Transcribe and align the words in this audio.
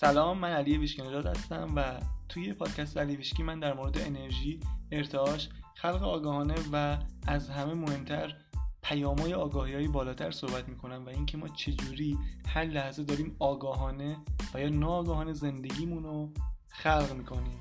سلام 0.00 0.38
من 0.38 0.50
علی 0.50 0.78
ویشکی 0.78 1.02
نژاد 1.02 1.26
هستم 1.26 1.72
و 1.76 2.00
توی 2.28 2.52
پادکست 2.52 2.98
علی 2.98 3.16
ویشکی 3.16 3.42
من 3.42 3.60
در 3.60 3.74
مورد 3.74 3.98
انرژی، 3.98 4.60
ارتعاش، 4.92 5.48
خلق 5.74 6.02
آگاهانه 6.02 6.54
و 6.72 6.98
از 7.26 7.50
همه 7.50 7.74
مهمتر 7.74 8.36
پیامای 8.82 9.34
آگاهی 9.34 9.74
های 9.74 9.88
بالاتر 9.88 10.30
صحبت 10.30 10.68
می‌کنم 10.68 11.06
و 11.06 11.08
اینکه 11.08 11.36
ما 11.36 11.48
چجوری 11.48 12.18
هر 12.46 12.64
لحظه 12.64 13.04
داریم 13.04 13.36
آگاهانه 13.38 14.16
و 14.54 14.60
یا 14.60 14.68
ناآگاهانه 14.68 15.32
زندگیمون 15.32 16.02
رو 16.02 16.32
خلق 16.68 17.12
می‌کنیم. 17.16 17.60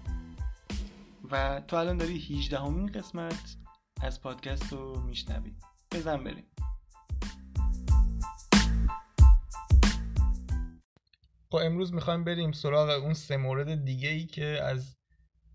و 1.31 1.61
تو 1.67 1.75
الان 1.75 1.97
داری 1.97 2.17
18 2.19 2.59
همین 2.59 2.87
قسمت 2.87 3.55
از 4.01 4.21
پادکست 4.21 4.73
رو 4.73 5.01
میشنوی. 5.01 5.53
بزن 5.91 6.23
بریم. 6.23 6.45
خب 11.51 11.57
امروز 11.57 11.93
می‌خوایم 11.93 12.23
بریم 12.23 12.51
سراغ 12.51 12.89
اون 13.03 13.13
سه 13.13 13.37
مورد 13.37 13.85
دیگه 13.85 14.09
ای 14.09 14.25
که 14.25 14.45
از 14.45 14.97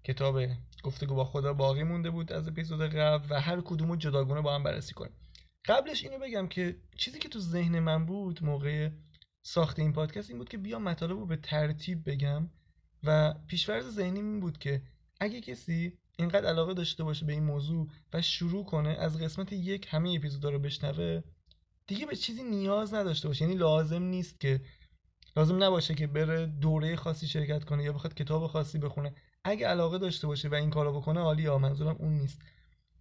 کتاب 0.04 0.40
گفتگو 0.82 1.14
با 1.14 1.24
خدا 1.24 1.52
باقی 1.52 1.82
مونده 1.82 2.10
بود 2.10 2.32
از 2.32 2.48
اپیزود 2.48 2.80
قبل 2.80 3.26
و 3.30 3.40
هر 3.40 3.60
کدوم 3.60 3.96
جداگونه 3.96 4.40
با 4.40 4.54
هم 4.54 4.62
بررسی 4.62 4.94
کنیم. 4.94 5.12
قبلش 5.64 6.04
اینو 6.04 6.18
بگم 6.18 6.48
که 6.48 6.76
چیزی 6.96 7.18
که 7.18 7.28
تو 7.28 7.38
ذهن 7.38 7.78
من 7.78 8.06
بود 8.06 8.44
موقع 8.44 8.90
ساخت 9.42 9.78
این 9.78 9.92
پادکست 9.92 10.30
این 10.30 10.38
بود 10.38 10.48
که 10.48 10.58
بیام 10.58 10.82
مطالب 10.82 11.18
رو 11.18 11.26
به 11.26 11.36
ترتیب 11.36 12.10
بگم 12.10 12.50
و 13.04 13.34
پیشورز 13.46 13.94
ذهنی 13.94 14.20
این 14.20 14.40
بود 14.40 14.58
که 14.58 14.82
اگه 15.20 15.40
کسی 15.40 15.98
اینقدر 16.18 16.48
علاقه 16.48 16.74
داشته 16.74 17.04
باشه 17.04 17.26
به 17.26 17.32
این 17.32 17.44
موضوع 17.44 17.88
و 18.12 18.22
شروع 18.22 18.64
کنه 18.64 18.90
از 18.90 19.18
قسمت 19.18 19.52
یک 19.52 19.86
همه 19.90 20.14
اپیزودا 20.16 20.50
رو 20.50 20.58
بشنوه 20.58 21.22
دیگه 21.86 22.06
به 22.06 22.16
چیزی 22.16 22.42
نیاز 22.42 22.94
نداشته 22.94 23.28
باشه. 23.28 23.44
یعنی 23.44 23.56
لازم 23.56 24.02
نیست 24.02 24.40
که 24.40 24.60
لازم 25.36 25.62
نباشه 25.64 25.94
که 25.94 26.06
بره 26.06 26.46
دوره 26.46 26.96
خاصی 26.96 27.26
شرکت 27.26 27.64
کنه 27.64 27.84
یا 27.84 27.92
بخواد 27.92 28.14
کتاب 28.14 28.46
خاصی 28.46 28.78
بخونه. 28.78 29.14
اگه 29.44 29.66
علاقه 29.66 29.98
داشته 29.98 30.26
باشه 30.26 30.48
و 30.48 30.54
این 30.54 30.70
کارو 30.70 31.00
بکنه 31.00 31.20
عالی. 31.20 31.42
یا 31.42 31.58
منظورم 31.58 31.96
اون 31.98 32.12
نیست. 32.12 32.42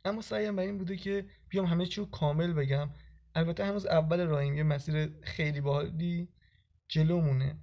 اما 0.05 0.21
سعیم 0.21 0.55
بر 0.55 0.63
این 0.63 0.77
بوده 0.77 0.97
که 0.97 1.25
بیام 1.49 1.65
همه 1.65 1.85
چی 1.85 2.01
رو 2.01 2.09
کامل 2.09 2.53
بگم. 2.53 2.89
البته 3.35 3.65
هنوز 3.65 3.85
اول 3.85 4.25
راهیم 4.25 4.57
یه 4.57 4.63
مسیر 4.63 5.13
خیلی 5.21 5.61
باحالی 5.61 6.27
جلومونه. 6.87 7.57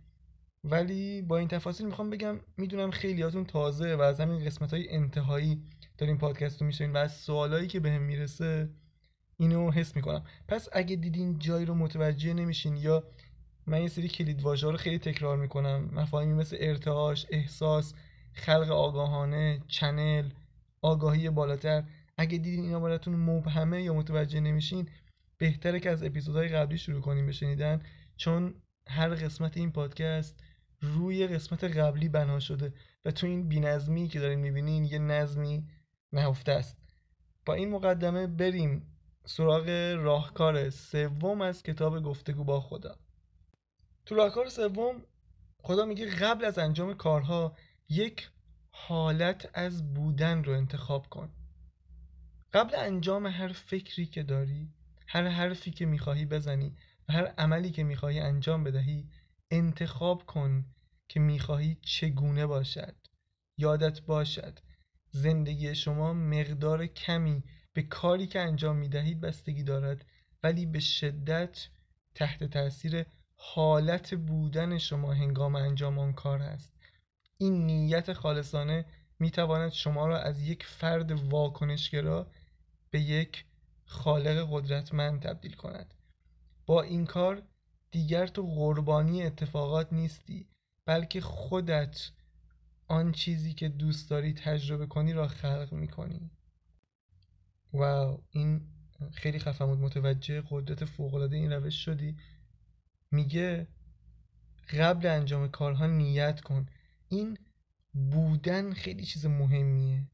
ولی 0.65 1.23
با 1.23 1.39
این 1.39 1.49
تفاصیل 1.49 1.87
می‌خوام 1.87 2.11
بگم 2.11 2.41
می‌دونم 2.57 2.91
خیلیاتون 2.91 3.45
تازه 3.45 3.97
و 3.97 4.01
از 4.01 4.21
همین 4.21 4.45
قسمت 4.45 4.75
های 4.75 4.91
انتهایی 4.91 5.63
دارین 5.99 6.19
پادکست 6.19 6.61
رو 6.61 6.67
میشنین 6.67 6.93
و 6.93 6.97
از 6.97 7.17
سوالایی 7.17 7.69
که 7.69 7.81
بهم 7.81 8.03
می‌رسه 8.03 8.71
اینو 9.37 9.71
حس 9.71 9.97
می‌کنم. 9.97 10.25
پس 10.49 10.69
اگه 10.73 10.97
دیدین 10.97 11.39
جایی 11.39 11.67
رو 11.67 11.75
متوجه 11.75 12.35
نمیشین 12.35 12.77
یا 12.77 13.05
من 13.71 13.83
یه 13.83 13.89
سری 13.89 14.09
کلید 14.09 14.43
رو 14.43 14.77
خیلی 14.77 14.99
تکرار 14.99 15.37
می‌کنم. 15.37 15.91
مفاهیمی 15.93 16.35
مثل 16.35 16.57
ارتعاش 16.61 17.27
احساس 17.31 17.95
خلق 18.33 18.71
آگاهانه 18.71 19.63
چنل 19.69 20.31
آگاهی 20.83 21.31
بالاتر. 21.31 21.85
اگه 22.19 22.39
دیدین 22.39 22.65
اینا 22.65 22.81
براتون 22.81 23.17
مبهمه 23.17 23.83
یا 23.83 23.95
متوجه 23.95 24.41
نمیشین 24.41 24.89
بهتره 25.39 25.81
که 25.81 25.91
از 25.91 26.03
اپیزودهای 26.03 26.49
قبلی 26.49 26.79
شروع 26.79 27.01
کنیم 27.01 27.27
بشنیدن 27.27 27.83
چون 28.17 28.55
هر 28.87 29.09
قسمت 29.09 29.57
این 29.57 29.73
پادکست 29.73 30.45
روی 30.81 31.27
قسمت 31.27 31.65
قبلی 31.65 32.09
بنا 32.09 32.41
شده 32.41 32.73
و 33.05 33.11
تو 33.11 33.27
این 33.27 33.49
بینظمی 33.49 34.09
که 34.09 34.21
دارین 34.21 34.39
می‌بینین 34.39 34.85
یه 34.85 34.99
نظمی 34.99 35.65
نهفته 36.13 36.53
است. 36.53 36.77
با 37.47 37.55
این 37.55 37.71
مقدمه 37.71 38.27
بریم 38.27 38.83
سراغ 39.25 39.69
راهکار 39.99 40.71
سوم 40.71 41.41
از 41.41 41.63
کتاب 41.63 42.03
گفتگو 42.03 42.45
با 42.45 42.61
خدا. 42.61 42.97
تو 44.11 44.17
راهکار 44.17 44.49
سوم 44.49 45.03
خدا 45.59 45.85
میگه 45.85 46.07
قبل 46.07 46.45
از 46.45 46.59
انجام 46.59 46.95
کارها 46.95 47.57
یک 47.89 48.31
حالت 48.71 49.51
از 49.55 49.95
بودن 49.95 50.45
رو 50.45 50.53
انتخاب 50.53 51.07
کن. 51.07 51.33
قبل 52.53 52.75
انجام 52.77 53.27
هر 53.27 53.53
فکری 53.53 54.07
که 54.07 54.23
داری 54.23 54.69
هر 55.07 55.29
حرفی 55.29 55.71
که 55.71 55.87
می‌خواهی 55.87 56.27
بزنی 56.27 56.77
و 57.09 57.13
هر 57.13 57.27
عملی 57.27 57.71
که 57.71 57.85
می‌خواهی 57.85 58.21
انجام 58.21 58.65
بدهی 58.65 59.09
انتخاب 59.51 60.27
کن 60.27 60.65
که 61.09 61.21
می‌خواهی 61.21 61.79
چگونه 61.83 62.47
باشد. 62.47 62.95
یادت 63.59 64.01
باشد 64.01 64.59
زندگی 65.11 65.75
شما 65.75 66.13
مقدار 66.13 66.87
کمی 66.87 67.45
به 67.73 67.83
کاری 67.83 68.27
که 68.27 68.41
انجام 68.41 68.77
می‌دهید 68.77 69.21
بستگی 69.21 69.63
دارد 69.63 70.05
ولی 70.43 70.67
به 70.67 70.81
شدت 70.81 71.69
تحت 72.15 72.45
تاثیر 72.45 73.07
حالت 73.43 74.15
بودن 74.15 74.79
شما 74.79 75.13
هنگام 75.13 75.57
انجام 75.57 75.99
آن 75.99 76.13
کار 76.13 76.43
است. 76.43 76.73
این 77.39 77.67
نیت 77.67 78.13
خالصانه 78.13 78.85
می‌تواند 79.19 79.73
شما 79.73 80.07
را 80.07 80.19
از 80.19 80.41
یک 80.41 80.67
فرد 80.67 81.11
واکنشگرا 81.13 82.31
به 82.91 83.01
یک 83.01 83.45
خالق 83.85 84.49
قدرتمند 84.51 85.23
تبدیل 85.23 85.53
کند. 85.53 85.95
با 86.67 86.83
این 86.83 87.07
کار 87.07 87.43
دیگر 87.91 88.27
تو 88.27 88.43
قربانی 88.43 89.23
اتفاقات 89.23 89.93
نیستی 89.93 90.49
بلکه 90.87 91.21
خودت 91.21 92.11
آن 92.89 93.13
چیزی 93.13 93.55
که 93.55 93.69
دوست 93.69 94.11
داری 94.11 94.35
تجربه 94.35 94.87
کنی 94.87 95.13
را 95.13 95.29
خلق 95.29 95.73
می‌کنی. 95.73 96.31
واو 97.73 98.23
این 98.31 98.61
خیلی 99.13 99.39
خفم 99.39 99.67
بود. 99.67 99.79
متوجه 99.79 100.43
قدرت 100.51 100.85
فوقالعاده 100.85 101.37
این 101.37 101.53
روش 101.53 101.85
شدی. 101.85 102.17
میگه 103.11 103.67
قبل 104.79 105.07
انجام 105.07 105.49
کارها 105.49 105.87
نیت 105.87 106.41
کن. 106.41 106.67
این 107.09 107.39
بودن 107.93 108.73
خیلی 108.73 109.05
چیز 109.05 109.27
مهمیه 109.27 110.09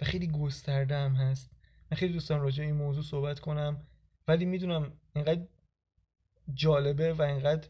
و 0.00 0.04
خیلی 0.04 0.26
گسترده 0.26 0.96
هم 0.96 1.14
هست. 1.14 1.50
من 1.90 1.96
خیلی 1.96 2.12
دوست 2.12 2.30
راجع 2.30 2.64
این 2.64 2.74
موضوع 2.74 3.02
صحبت 3.04 3.40
کنم 3.40 3.86
ولی 4.28 4.44
می‌دونم 4.44 4.92
اینقدر 5.14 5.46
جالبه 6.54 7.12
و 7.12 7.22
اینقدر 7.22 7.68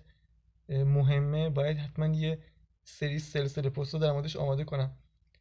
مهمه. 0.69 1.51
باید 1.51 1.79
حتما 1.79 2.07
یه 2.07 2.39
سری 2.85 3.19
سلسله 3.19 3.71
پست 3.71 3.95
در 3.95 4.13
موردش 4.13 4.37
آماده 4.37 4.65
کنم. 4.65 4.97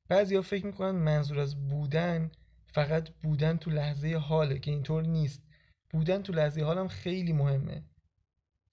بعضیا 0.07 0.41
فکر 0.41 0.65
می‌کنن 0.65 0.91
منظور 0.91 1.39
از 1.39 1.67
بودن 1.67 2.31
فقط 2.65 3.09
بودن 3.09 3.57
تو 3.57 3.69
لحظه 3.69 4.15
حاله 4.17 4.59
که 4.59 4.71
اینطور 4.71 5.03
نیست. 5.03 5.43
بودن 5.89 6.21
تو 6.23 6.33
لحظه 6.33 6.63
حالم 6.63 6.87
خیلی 6.87 7.33
مهمه. 7.33 7.83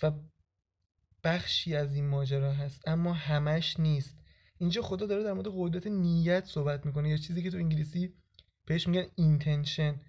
و 0.02 0.12
بخشی 1.24 1.76
از 1.76 1.94
این 1.94 2.06
ماجرا 2.06 2.52
هست 2.52 2.88
اما 2.88 3.12
همش 3.12 3.80
نیست. 3.80 4.16
اینجا 4.58 4.82
خدا 4.82 5.06
داره 5.06 5.22
در 5.22 5.32
مورد 5.32 5.48
قدرت 5.52 5.86
نیت 5.86 6.44
صحبت 6.44 6.86
می‌کنه. 6.86 7.10
یا 7.10 7.16
چیزی 7.16 7.42
که 7.42 7.50
تو 7.50 7.56
انگلیسی 7.56 8.14
بهش 8.66 8.88
میگن 8.88 9.06
اینتنشن 9.14 10.00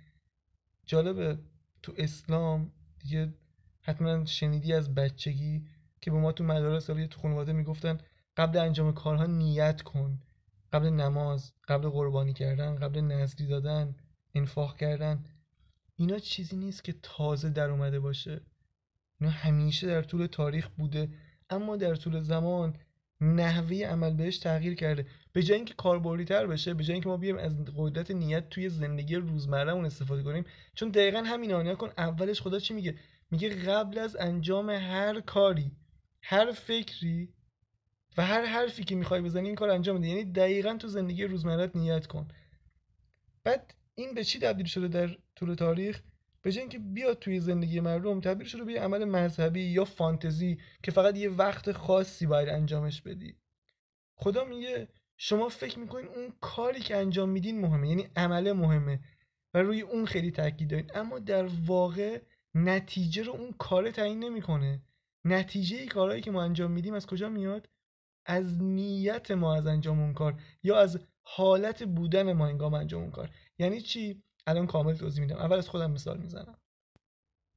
جالبه 0.85 1.39
تو 1.83 1.93
اسلام 1.97 2.71
دیگه 2.99 3.33
حتما 3.81 4.25
شنیدی 4.25 4.73
از 4.73 4.95
بچگی 4.95 5.65
که 6.01 6.11
به 6.11 6.17
ما 6.17 6.31
تو 6.31 6.43
مدارس 6.43 6.89
یا 6.89 7.07
تو 7.07 7.19
خانواده 7.19 7.53
می‌گفتن 7.53 7.97
قبل 8.37 8.57
انجام 8.57 8.93
کارها 8.93 9.25
نیت 9.25 9.81
کن. 9.81 10.19
قبل 10.73 10.89
نماز 10.89 11.53
قبل 11.67 11.89
قربانی 11.89 12.33
کردن 12.33 12.75
قبل 12.75 13.01
نظری 13.01 13.47
دادن 13.47 13.95
انفاق 14.35 14.77
کردن. 14.77 15.25
اینا 15.95 16.19
چیزی 16.19 16.55
نیست 16.57 16.83
که 16.83 16.95
تازه 17.03 17.49
در 17.49 17.69
اومده 17.69 17.99
باشه. 17.99 18.41
اینا 19.21 19.33
همیشه 19.33 19.87
در 19.87 20.01
طول 20.03 20.25
تاریخ 20.25 20.69
بوده. 20.69 21.09
اما 21.49 21.75
در 21.75 21.95
طول 21.95 22.19
زمان 22.19 22.75
نحوه 23.21 23.77
عمل 23.77 24.13
بهش 24.13 24.37
تغییر 24.37 24.75
کرده. 24.75 25.05
به 25.33 25.43
جای 25.43 25.57
اینکه 25.57 25.73
کاربردی 25.73 26.25
تر 26.25 26.47
بشه 26.47 26.73
به 26.73 26.83
جای 26.83 26.93
اینکه 26.93 27.09
ما 27.09 27.17
بیایم 27.17 27.37
از 27.37 27.55
قدرت 27.77 28.11
نیت 28.11 28.49
توی 28.49 28.69
زندگی 28.69 29.15
روزمرهمون 29.15 29.85
استفاده 29.85 30.23
کنیم 30.23 30.45
چون 30.75 30.89
دقیقا 30.89 31.23
همین 31.23 31.53
آنیا 31.53 31.75
کن 31.75 31.89
اولش 31.97 32.41
خدا 32.41 32.59
چی 32.59 32.73
میگه؟ 32.73 32.95
میگه 33.31 33.49
قبل 33.49 33.97
از 33.97 34.15
انجام 34.15 34.69
هر 34.69 35.21
کاری 35.21 35.71
هر 36.21 36.51
فکری 36.51 37.33
و 38.17 38.25
هر 38.25 38.45
حرفی 38.45 38.83
که 38.83 38.95
می‌خوای 38.95 39.21
بزنی 39.21 39.47
این 39.47 39.55
کار 39.55 39.69
انجام 39.69 39.97
بده. 39.97 40.07
یعنی 40.07 40.23
دقیقا 40.23 40.77
تو 40.77 40.87
زندگی 40.87 41.23
روزمرت 41.23 41.75
نیت 41.75 42.07
کن. 42.07 42.27
بعد 43.43 43.73
این 43.95 44.13
به 44.13 44.23
چی 44.23 44.39
تبدیل 44.39 44.65
شده 44.65 44.87
در 44.87 45.17
طول 45.35 45.53
تاریخ؟ 45.55 46.01
به 46.41 46.49
اینکه 46.49 46.79
بیاد 46.79 47.19
توی 47.19 47.39
زندگی 47.39 47.79
مردم 47.79 48.21
تبدیل 48.21 48.47
شده 48.47 48.63
به 48.63 48.73
یه 48.73 48.81
عمل 48.81 49.05
مذهبی 49.05 49.61
یا 49.61 49.85
فانتزی 49.85 50.57
که 50.83 50.91
فقط 50.91 51.17
یه 51.17 51.29
وقت 51.29 51.71
خاصی 51.71 52.25
باید 52.25 52.49
انجامش 52.49 53.01
بدی. 53.01 53.35
خدا 54.17 54.45
میگه 54.45 54.87
شما 55.17 55.49
فکر 55.49 55.79
می‌کنین 55.79 56.07
اون 56.07 56.33
کاری 56.41 56.79
که 56.79 56.95
انجام 56.95 57.29
میدین 57.29 57.61
مهمه 57.61 57.89
یعنی 57.89 58.09
عمله 58.15 58.53
مهمه 58.53 58.99
و 59.53 59.61
روی 59.61 59.81
اون 59.81 60.05
خیلی 60.05 60.31
تاکید 60.31 60.69
دارین. 60.69 60.91
اما 60.95 61.19
در 61.19 61.49
واقع 61.65 62.21
نتیجه 62.55 63.23
رو 63.23 63.31
اون 63.31 63.51
کار 63.51 63.91
تعیین 63.91 64.19
نمی‌کنه. 64.19 64.81
نتیجه 65.25 65.85
کارهایی 65.85 66.21
که 66.21 66.31
ما 66.31 66.43
انجام 66.43 66.71
میدیم 66.71 66.93
از 66.93 67.05
کجا 67.05 67.29
میاد؟ 67.29 67.69
از 68.25 68.63
نیت 68.63 69.31
ما 69.31 69.55
از 69.55 69.67
انجام 69.67 69.99
اون 69.99 70.13
کار 70.13 70.41
یا 70.63 70.79
از 70.79 70.99
حالت 71.23 71.83
بودن 71.83 72.33
ما 72.33 72.47
هنگام 72.47 72.73
انجام 72.73 73.01
اون 73.01 73.11
کار. 73.11 73.29
یعنی 73.59 73.81
چی؟ 73.81 74.23
الان 74.51 74.67
کامل 74.67 74.95
توضیح 74.95 75.21
میدم. 75.21 75.37
اول 75.37 75.57
از 75.57 75.69
خودم 75.69 75.91
مثال 75.91 76.17
می‌زنم. 76.17 76.57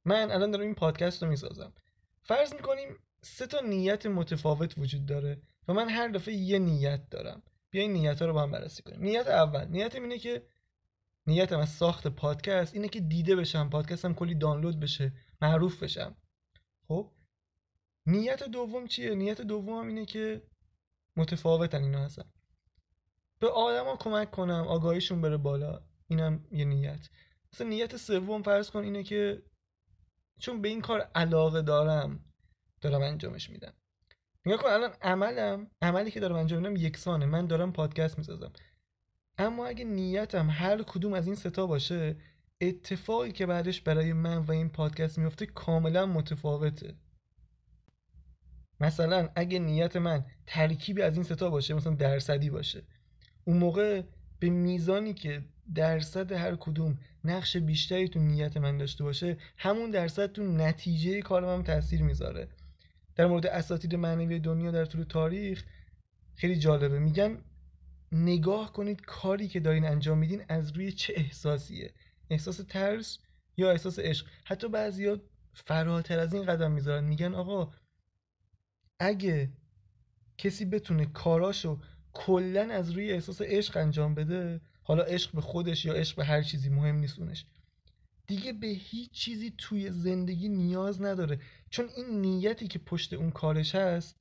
من 0.05 0.31
الان 0.31 0.51
دارم 0.51 0.63
این 0.63 0.75
پادکست 0.75 1.23
رو 1.23 1.29
می‌سازم. 1.29 1.73
فرض 2.21 2.53
می‌کنیم 2.53 2.97
سه 3.21 3.47
تا 3.47 3.59
نیت 3.59 4.05
متفاوت 4.05 4.77
وجود 4.77 5.05
داره 5.05 5.41
و 5.67 5.73
من 5.73 5.89
هر 5.89 6.07
دفعه 6.07 6.33
یه 6.33 6.59
نیت 6.59 7.09
دارم. 7.09 7.43
بیا 7.69 7.81
این 7.81 7.93
نیت 7.93 8.21
ها 8.21 8.27
رو 8.27 8.33
با 8.33 8.41
هم 8.43 8.51
بررسی 8.51 8.83
کنیم. 8.83 9.01
نیت 9.01 9.27
اول. 9.27 9.65
نیتم 9.65 10.01
اینه 10.01 10.19
که 10.19 10.47
نیتم 11.27 11.59
از 11.59 11.69
ساخت 11.69 12.07
پادکست 12.07 12.73
اینه 12.73 12.87
که 12.87 12.99
دیده 12.99 13.35
بشم. 13.35 13.69
پادکستم 13.69 14.13
کلی 14.13 14.35
دانلود 14.35 14.79
بشه. 14.79 15.13
معروف 15.41 15.83
بشم. 15.83 16.15
خب؟ 16.87 17.11
نیت 18.05 18.43
دوم 18.43 18.87
چیه؟ 18.87 19.15
نیت 19.15 19.41
دوم 19.41 19.87
اینه 19.87 20.05
که 20.05 20.43
متفاوتن 21.15 21.83
اینا 21.83 21.99
هستن 21.99 22.23
به 23.39 23.49
آدما 23.49 23.95
کمک 23.95 24.31
کنم. 24.31 24.65
آگاهیشون 24.67 25.21
بره 25.21 25.37
بالا. 25.37 25.81
اینم 26.07 26.45
یه 26.51 26.65
نیت. 26.65 27.09
مثلا 27.53 27.67
نیت 27.67 27.97
سوم 27.97 28.41
فرض 28.41 28.69
کن 28.69 28.83
اینه 28.83 29.03
که 29.03 29.43
چون 30.39 30.61
به 30.61 30.67
این 30.67 30.81
کار 30.81 31.01
علاقه 31.15 31.61
دارم 31.61 32.25
دارم 32.81 33.01
انجامش 33.01 33.49
میدم. 33.49 33.73
نگاه 34.45 34.61
کن 34.61 34.69
الان 34.69 34.93
عملم 35.01 35.71
عملی 35.81 36.11
که 36.11 36.19
دارم 36.19 36.35
انجام 36.35 36.59
میدم 36.59 36.85
یکسانه. 36.85 37.25
من 37.25 37.47
دارم 37.47 37.73
پادکست 37.73 38.17
می‌سازم. 38.17 38.51
اما 39.37 39.65
اگه 39.65 39.85
نیتم 39.85 40.49
هر 40.49 40.83
کدوم 40.83 41.13
از 41.13 41.25
این 41.27 41.35
ستا 41.35 41.67
باشه 41.67 42.17
اتفاقی 42.61 43.31
که 43.31 43.45
بعدش 43.45 43.81
برای 43.81 44.13
من 44.13 44.37
و 44.37 44.51
این 44.51 44.69
پادکست 44.69 45.17
میفته 45.17 45.45
کاملا 45.45 46.05
متفاوته. 46.05 46.95
مثلا 48.79 49.29
اگه 49.35 49.59
نیت 49.59 49.95
من 49.95 50.25
ترکیبی 50.47 51.01
از 51.01 51.13
این 51.13 51.23
ستا 51.23 51.49
باشه 51.49 51.73
مثلا 51.73 51.93
درصدی 51.93 52.49
باشه 52.49 52.83
اون 53.45 53.57
موقع 53.57 54.03
به 54.39 54.49
میزانی 54.49 55.13
که 55.13 55.45
درصد 55.73 56.31
هر 56.31 56.55
کدوم 56.55 56.97
نقش 57.23 57.57
بیشتری 57.57 58.07
تو 58.07 58.19
نیت 58.19 58.57
من 58.57 58.77
داشته 58.77 59.03
باشه 59.03 59.37
همون 59.57 59.91
درصد 59.91 60.31
تو 60.31 60.43
نتیجه 60.43 61.21
کار 61.21 61.45
من 61.45 61.63
تاثیر 61.63 62.03
می‌ذاره. 62.03 62.47
در 63.15 63.25
مورد 63.25 63.47
اساتید 63.47 63.95
معنوی 63.95 64.39
دنیا 64.39 64.71
در 64.71 64.85
طول 64.85 65.03
تاریخ 65.03 65.63
خیلی 66.35 66.55
جالبه. 66.55 66.99
میگن 66.99 67.37
نگاه 68.11 68.73
کنید 68.73 69.01
کاری 69.01 69.47
که 69.47 69.59
دارین 69.59 69.85
انجام 69.85 70.17
میدین 70.17 70.45
از 70.49 70.71
روی 70.71 70.91
چه 70.91 71.13
احساسیه؟ 71.17 71.93
احساس 72.29 72.57
ترس 72.69 73.19
یا 73.57 73.71
احساس 73.71 73.99
عشق؟ 73.99 74.27
حتی 74.45 74.67
بعضیا 74.67 75.21
فراتر 75.53 76.19
از 76.19 76.33
این 76.33 76.45
قدم 76.45 76.71
می‌ذارن. 76.71 77.03
میگن 77.03 77.33
آقا 77.33 77.73
اگه 78.99 79.49
کسی 80.37 80.65
بتونه 80.65 81.05
کاراشو 81.05 81.79
کلا 82.13 82.73
از 82.73 82.91
روی 82.91 83.11
احساس 83.11 83.41
عشق 83.41 83.77
انجام 83.77 84.15
بده 84.15 84.61
حالا 84.87 85.03
عشق 85.03 85.31
به 85.35 85.41
خودش 85.41 85.85
یا 85.85 85.93
عشق 85.93 86.17
به 86.17 86.25
هر 86.25 86.41
چیزی 86.41 86.69
مهم 86.69 86.95
نیستونش 86.95 87.45
دیگه 88.27 88.53
به 88.53 88.67
هیچ 88.67 89.11
چیزی 89.11 89.53
توی 89.57 89.91
زندگی 89.91 90.49
نیاز 90.49 91.01
نداره. 91.01 91.39
چون 91.69 91.89
این 91.97 92.21
نیتی 92.21 92.67
که 92.67 92.79
پشت 92.79 93.13
اون 93.13 93.31
کارش 93.31 93.75
هست 93.75 94.15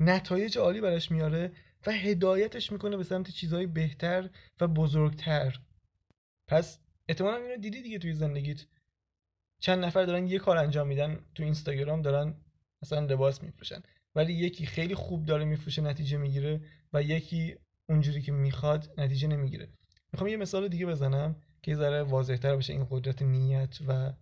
نتایج 0.00 0.58
عالی 0.58 0.80
براش 0.80 1.10
میاره 1.10 1.52
و 1.86 1.92
هدایتش 1.92 2.72
می‌کنه 2.72 2.96
به 2.96 3.04
سمت 3.04 3.30
چیزهای 3.30 3.66
بهتر 3.66 4.30
و 4.60 4.68
بزرگتر. 4.68 5.60
پس 6.46 6.78
احتمالا 7.08 7.36
اینو 7.36 7.56
دیدی 7.56 7.82
دیگه 7.82 7.98
توی 7.98 8.12
زندگیت. 8.12 8.66
چند 9.60 9.84
نفر 9.84 10.04
دارن 10.04 10.26
یه 10.26 10.38
کار 10.38 10.56
انجام 10.56 10.88
میدن 10.88 11.24
تو 11.34 11.42
اینستاگرام 11.42 12.02
دارن 12.02 12.34
مثلا 12.82 13.00
لباس 13.00 13.42
میفروشن. 13.42 13.82
ولی 14.14 14.32
یکی 14.32 14.66
خیلی 14.66 14.94
خوب 14.94 15.26
داره 15.26 15.44
میفروشه 15.44 15.82
نتیجه 15.82 16.16
می‌گیره 16.16 16.60
و 16.92 17.02
یکی 17.02 17.56
اونجوری 17.88 18.22
که 18.22 18.32
می‌خواد 18.32 18.94
نتیجه 18.98 19.28
نمی‌گیره. 19.28 19.68
می‌خوام 20.12 20.30
یه 20.30 20.36
مثال 20.36 20.68
دیگه 20.68 20.86
بزنم 20.86 21.36
که 21.62 21.70
یه 21.70 21.76
ذره 21.76 22.02
واضحتر 22.02 22.56
بشه 22.56 22.72
این 22.72 22.86
قدرت 22.90 23.22
نیت 23.22 23.78
و 23.88 24.12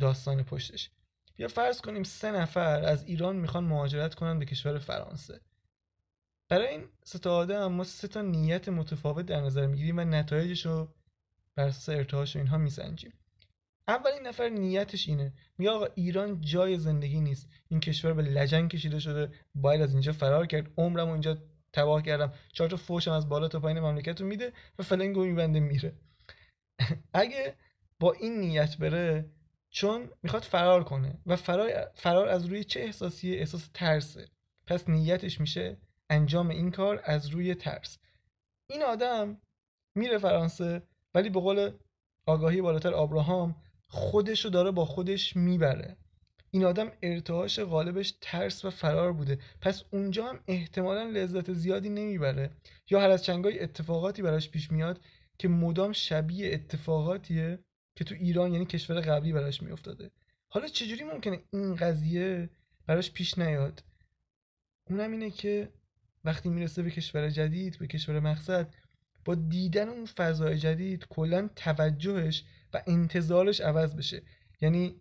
داستان 0.00 0.42
پشتش. 0.42 0.90
بیا 1.36 1.48
فرض 1.48 1.80
کنیم 1.80 2.02
سه 2.02 2.32
نفر 2.32 2.82
از 2.84 3.04
ایران 3.04 3.36
می‌خوان 3.36 3.64
مهاجرت 3.64 4.14
کنن 4.14 4.38
به 4.38 4.44
کشور 4.44 4.78
فرانسه. 4.78 5.40
برای 6.48 6.68
این 6.68 6.84
سه 7.04 7.18
تا 7.18 7.36
آدم 7.36 7.66
ما 7.66 7.84
سه 7.84 8.08
تا 8.08 8.22
نیت 8.22 8.68
متفاوت 8.68 9.26
در 9.26 9.40
نظر 9.40 9.66
می‌گیریم 9.66 9.98
و 9.98 10.04
نتایجش 10.04 10.66
رو 10.66 10.94
بر 11.54 11.66
اساس 11.66 11.88
ارتعاش 11.88 12.36
و 12.36 12.38
اینها 12.38 12.58
میسنجیم. 12.58 13.12
اولین 13.88 14.26
نفر 14.26 14.48
نیتش 14.48 15.08
اینه. 15.08 15.32
میگه 15.58 15.70
آقا 15.70 15.86
ایران 15.94 16.40
جای 16.40 16.78
زندگی 16.78 17.20
نیست. 17.20 17.48
این 17.68 17.80
کشور 17.80 18.12
به 18.12 18.22
لجنگ 18.22 18.70
کشیده 18.70 18.98
شده. 18.98 19.32
باید 19.54 19.80
از 19.80 19.92
اینجا 19.92 20.12
فرار 20.12 20.46
کرد. 20.46 20.72
عمرم 20.76 21.08
اینجا 21.08 21.38
تباه 21.72 22.02
کردم. 22.02 22.32
چهار 22.52 22.70
تا 22.70 22.76
فوشم 22.76 23.12
از 23.12 23.28
بالا 23.28 23.48
تا 23.48 23.60
پایین 23.60 23.80
مملکت 23.80 24.20
میده 24.20 24.52
و 24.78 24.82
فلنگو 24.82 25.24
میبنده 25.24 25.60
میره. 25.60 25.92
اگه 27.14 27.54
با 28.00 28.12
این 28.12 28.40
نیت 28.40 28.76
بره 28.76 29.30
چون 29.70 30.10
می‌خواد 30.22 30.42
فرار 30.42 30.84
کنه 30.84 31.18
و 31.26 31.36
فرار, 31.36 31.90
فرار 31.94 32.28
از 32.28 32.46
روی 32.46 32.64
چه 32.64 32.80
احساسیه 32.80 33.38
احساس 33.38 33.68
ترسه. 33.74 34.28
پس 34.66 34.88
نیتش 34.88 35.40
میشه 35.40 35.76
انجام 36.10 36.48
این 36.48 36.70
کار 36.70 37.00
از 37.04 37.26
روی 37.26 37.54
ترس. 37.54 37.98
این 38.70 38.82
آدم 38.82 39.40
میره 39.94 40.18
فرانسه 40.18 40.82
ولی 41.14 41.30
به 41.30 41.40
قول 41.40 41.70
آگاهی 42.26 42.60
بالاتر 42.60 42.94
آبراهام 42.94 43.56
خودش 43.88 44.44
رو 44.44 44.50
داره 44.50 44.70
با 44.70 44.84
خودش 44.84 45.36
می‌بره. 45.36 45.96
این 46.50 46.64
آدم 46.64 46.92
ارتعاش 47.02 47.60
غالبش 47.60 48.14
ترس 48.20 48.64
و 48.64 48.70
فرار 48.70 49.12
بوده. 49.12 49.38
پس 49.60 49.82
اونجا 49.90 50.26
هم 50.26 50.40
احتمالا 50.46 51.02
لذت 51.02 51.52
زیادی 51.52 51.88
نمی‌بره. 51.88 52.50
یا 52.90 53.00
هر 53.00 53.10
از 53.10 53.24
چنگای 53.24 53.60
اتفاقاتی 53.60 54.22
براش 54.22 54.50
پیش 54.50 54.72
میاد 54.72 55.00
که 55.38 55.48
مدام 55.48 55.92
شبیه 55.92 56.54
اتفاقاتیه 56.54 57.58
که 57.94 58.04
تو 58.04 58.14
ایران 58.14 58.52
یعنی 58.52 58.66
کشور 58.66 59.00
قبلی 59.00 59.32
براش 59.32 59.62
میافتاده. 59.62 60.10
حالا 60.48 60.66
چجوری 60.66 61.04
ممکنه 61.04 61.42
این 61.52 61.76
قضیه 61.76 62.50
براش 62.86 63.12
پیش 63.12 63.38
نیاد؟ 63.38 63.82
اونم 64.84 65.12
اینه 65.12 65.30
که 65.30 65.68
وقتی 66.24 66.48
می‌رسه 66.48 66.82
به 66.82 66.90
کشور 66.90 67.30
جدید 67.30 67.78
به 67.78 67.86
کشور 67.86 68.20
مقصد 68.20 68.74
با 69.24 69.34
دیدن 69.34 69.88
اون 69.88 70.06
فضای 70.06 70.58
جدید 70.58 71.06
کلا 71.08 71.50
توجهش 71.56 72.44
و 72.74 72.82
انتظارش 72.86 73.60
عوض 73.60 73.94
بشه. 73.94 74.22
یعنی 74.60 74.94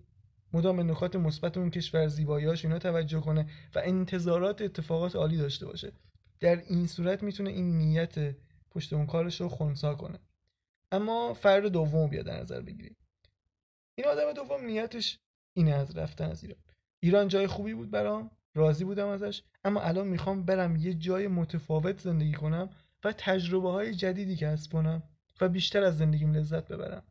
مدام 0.54 0.78
به 0.78 0.84
نکات 0.84 1.16
مثبت 1.16 1.57
اون 1.57 1.69
کشور 1.69 2.07
زیباییاش 2.07 2.66
اینا 2.66 2.80
توجه 2.80 3.19
کنه 3.19 3.50
و 3.75 3.81
انتظارات 3.84 4.62
اتفاقات 4.62 5.16
عالی 5.16 5.38
داشته 5.38 5.66
باشه. 5.66 5.92
در 6.40 6.56
این 6.56 6.88
صورت 6.88 7.24
می‌تونه 7.24 7.50
این 7.50 7.78
نیت 7.78 8.36
پشت 8.72 8.94
اون 8.94 9.06
کارش 9.06 9.42
رو 9.42 9.50
خونسا 9.50 9.96
کنه. 9.96 10.19
اما 10.92 11.34
فرد 11.34 11.66
دوم 11.66 12.07
بیا 12.07 12.24
در 12.24 12.40
نظر 12.40 12.62
بگیریم. 12.62 12.96
این 13.96 14.07
آدم 14.07 14.34
دوم 14.34 14.66
نیتش 14.66 15.19
اینه 15.54 15.72
از 15.72 15.98
رفتن 15.98 16.29
از 16.29 16.44
ایران. 16.44 16.60
ایران 17.00 17.27
جای 17.27 17.48
خوبی 17.48 17.74
بود 17.74 17.91
برام 17.91 18.32
راضی 18.56 18.86
بودم 18.86 19.08
ازش 19.08 19.44
اما 19.63 19.82
الان 19.82 20.08
می‌خوام 20.08 20.44
برم 20.44 20.75
یه 20.75 20.94
جای 20.94 21.27
متفاوت 21.27 22.00
زندگی 22.00 22.34
کنم 22.34 22.70
و 23.03 23.13
تجربه 23.13 23.72
های 23.72 23.96
جدیدی 23.96 24.36
کسب 24.36 24.72
کنم 24.72 25.03
و 25.41 25.50
بیشتر 25.50 25.84
از 25.84 25.98
زندگیم 25.98 26.34
لذت 26.34 26.68
ببرم. 26.68 27.03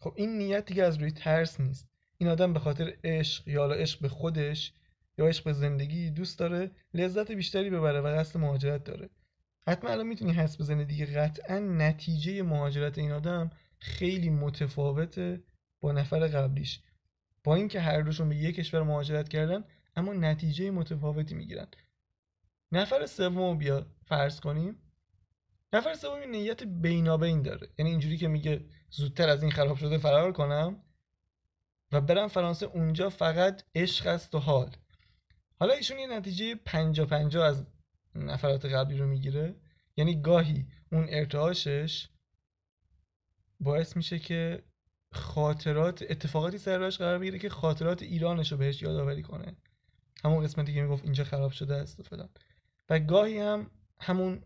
خب 0.00 0.12
این 0.16 0.38
نیت 0.38 0.66
دیگه 0.66 0.84
از 0.84 0.96
روی 0.96 1.10
ترس 1.10 1.60
نیست. 1.60 1.88
این 2.18 2.30
آدم 2.30 2.52
به 2.52 2.58
خاطر 2.58 2.92
عشق 3.04 3.48
یا 3.48 3.66
عشق 3.66 4.00
به 4.00 4.08
خودش 4.08 4.72
یا 5.18 5.26
عشق 5.26 5.44
به 5.44 5.52
زندگی 5.52 6.10
دوست 6.10 6.38
داره 6.38 6.70
لذت 6.94 7.32
بیشتری 7.32 7.70
ببره 7.70 8.00
و 8.00 8.06
قصد 8.18 8.38
مهاجرت 8.38 8.84
داره. 8.84 9.10
حتما 9.66 9.90
الان 9.90 10.06
می‌تونی 10.06 10.32
حس 10.32 10.60
بزنی 10.60 10.84
دیگه 10.84 11.06
قطعا 11.06 11.58
نتیجه 11.58 12.42
مهاجرت 12.42 12.98
این 12.98 13.12
آدم 13.12 13.50
خیلی 13.78 14.30
متفاوته 14.30 15.42
با 15.80 15.92
نفر 15.92 16.26
قبلیش. 16.26 16.80
با 17.44 17.54
اینکه 17.54 17.80
هر 17.80 18.00
دوشون 18.00 18.28
به 18.28 18.36
یک 18.36 18.56
کشور 18.56 18.82
مهاجرت 18.82 19.28
کردن 19.28 19.64
اما 19.96 20.12
نتیجه 20.12 20.70
متفاوتی 20.70 21.34
می‌گیرن. 21.34 21.66
نفر 22.72 23.06
سوم 23.06 23.58
بیا 23.58 23.86
فرض 24.06 24.40
کنیم. 24.40 24.76
نفر 25.72 25.94
سوم 25.94 26.18
نیت 26.30 26.64
بینابین 26.64 27.42
داره. 27.42 27.68
یعنی 27.78 27.90
اینجوری 27.90 28.16
که 28.16 28.28
میگه 28.28 28.64
زودتر 28.90 29.28
از 29.28 29.42
این 29.42 29.52
خراب 29.52 29.76
شده 29.76 29.98
فرار 29.98 30.32
کنم. 30.32 30.82
و 31.92 32.00
برم 32.00 32.28
فرانسه 32.28 32.66
اونجا 32.66 33.10
فقط 33.10 33.62
عشق 33.74 34.06
است 34.06 34.34
و 34.34 34.38
حال. 34.38 34.76
حالا 35.60 35.74
ایشون 35.74 35.98
یه 35.98 36.06
نتیجه 36.06 36.54
پنجا 36.54 37.06
پنجا 37.06 37.44
از 37.44 37.66
نفرات 38.14 38.64
قبلی 38.64 38.98
رو 38.98 39.06
می‌گیره. 39.06 39.54
یعنی 39.96 40.20
گاهی 40.20 40.66
اون 40.92 41.06
ارتعاشش 41.08 42.08
باعث 43.60 43.96
میشه 43.96 44.18
که 44.18 44.62
خاطرات 45.12 46.04
اتفاقاتی 46.10 46.58
سر 46.58 46.90
قرار 46.90 47.18
بگیره 47.18 47.38
که 47.38 47.48
خاطرات 47.48 48.02
ایرانش 48.02 48.52
رو 48.52 48.58
بهش 48.58 48.82
یادآوری 48.82 49.22
کنه. 49.22 49.56
همون 50.24 50.44
قسمتی 50.44 50.74
که 50.74 50.82
می‌گفت 50.82 51.04
اینجا 51.04 51.24
خراب 51.24 51.52
شده 51.52 51.74
است 51.74 52.00
و 52.00 52.02
فلان. 52.02 52.28
و 52.88 52.98
گاهی 52.98 53.38
هم 53.38 53.70
همون 54.00 54.42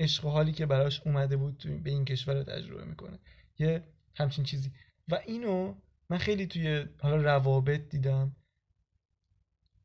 عشق 0.00 0.24
حالی 0.24 0.52
که 0.52 0.66
براش 0.66 1.00
اومده 1.06 1.36
بود 1.36 1.82
به 1.82 1.90
این 1.90 2.04
کشور 2.04 2.34
رو 2.34 2.42
تجربه 2.42 2.84
می‌کنه. 2.84 3.18
یه 3.58 3.84
همچین 4.16 4.44
چیزی. 4.44 4.72
و 5.08 5.20
اینو 5.26 5.74
من 6.12 6.18
خیلی 6.18 6.46
توی 6.46 6.86
حالا 6.98 7.16
روابط 7.16 7.88
دیدم. 7.88 8.36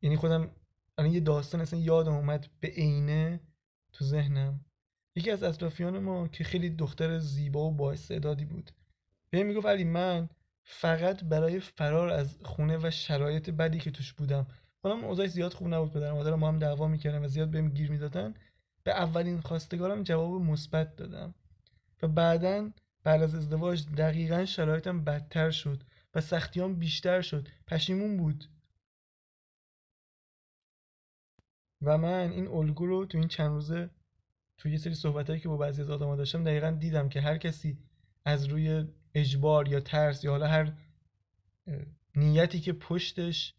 یعنی 0.02 0.16
خودم 0.16 0.50
الان 0.98 1.12
یه 1.12 1.20
داستان 1.20 1.60
اصلا 1.60 1.80
یادم 1.80 2.12
اومد 2.12 2.48
به 2.60 2.68
عینه 2.68 3.40
تو 3.92 4.04
ذهنم. 4.04 4.60
یکی 5.16 5.30
از 5.30 5.42
اطرافیان 5.42 5.98
ما 5.98 6.28
که 6.28 6.44
خیلی 6.44 6.70
دختر 6.70 7.18
زیبا 7.18 7.70
و 7.70 7.74
با 7.74 7.92
استعدادی 7.92 8.44
بود 8.44 8.70
به 9.30 9.42
می‌گفت 9.42 9.66
علی 9.66 9.84
من 9.84 10.28
فقط 10.62 11.24
برای 11.24 11.60
فرار 11.60 12.08
از 12.08 12.38
خونه 12.44 12.78
و 12.82 12.90
شرایط 12.90 13.50
بدی 13.50 13.78
که 13.78 13.90
توش 13.90 14.12
بودم. 14.12 14.46
حالا 14.82 15.06
اوضاع 15.06 15.26
زیاد 15.26 15.52
خوب 15.52 15.68
نبود 15.68 15.92
پدر 15.92 16.12
مادر 16.12 16.34
ما 16.34 16.48
هم 16.48 16.58
دعوا 16.58 16.88
می‌کردن 16.88 17.24
و 17.24 17.28
زیاد 17.28 17.50
بهم 17.50 17.68
گیر 17.68 17.90
می‌دادن. 17.90 18.34
به 18.82 18.92
اولین 18.92 19.40
خواستگارم 19.40 20.02
جواب 20.02 20.42
مثبت 20.42 20.96
دادم. 20.96 21.34
و 22.02 22.08
بعدا 22.08 22.70
بعد 23.04 23.22
از 23.22 23.34
ازدواج 23.34 23.86
دقیقا 23.96 24.44
شرایطم 24.44 25.04
بدتر 25.04 25.50
شد. 25.50 25.82
و 26.14 26.20
سختیام 26.20 26.74
بیشتر 26.74 27.20
شد. 27.20 27.48
پشیمون 27.66 28.16
بود. 28.16 28.44
و 31.82 31.98
من 31.98 32.30
این 32.30 32.48
الگو 32.48 32.86
رو 32.86 33.06
تو 33.06 33.18
این 33.18 33.28
چند 33.28 33.50
روزه 33.50 33.90
تو 34.58 34.68
یه 34.68 34.78
سری 34.78 34.94
صحبتهایی 34.94 35.42
که 35.42 35.48
با 35.48 35.56
بعضی 35.56 35.82
از 35.82 35.90
آدم‌ها 35.90 36.16
داشتم 36.16 36.44
دقیقا 36.44 36.70
دیدم 36.70 37.08
که 37.08 37.20
هر 37.20 37.38
کسی 37.38 37.78
از 38.24 38.44
روی 38.44 38.84
اجبار 39.14 39.68
یا 39.68 39.80
ترس 39.80 40.24
یا 40.24 40.30
حالا 40.30 40.46
هر 40.46 40.72
نیتی 42.16 42.60
که 42.60 42.72
پشتش 42.72 43.54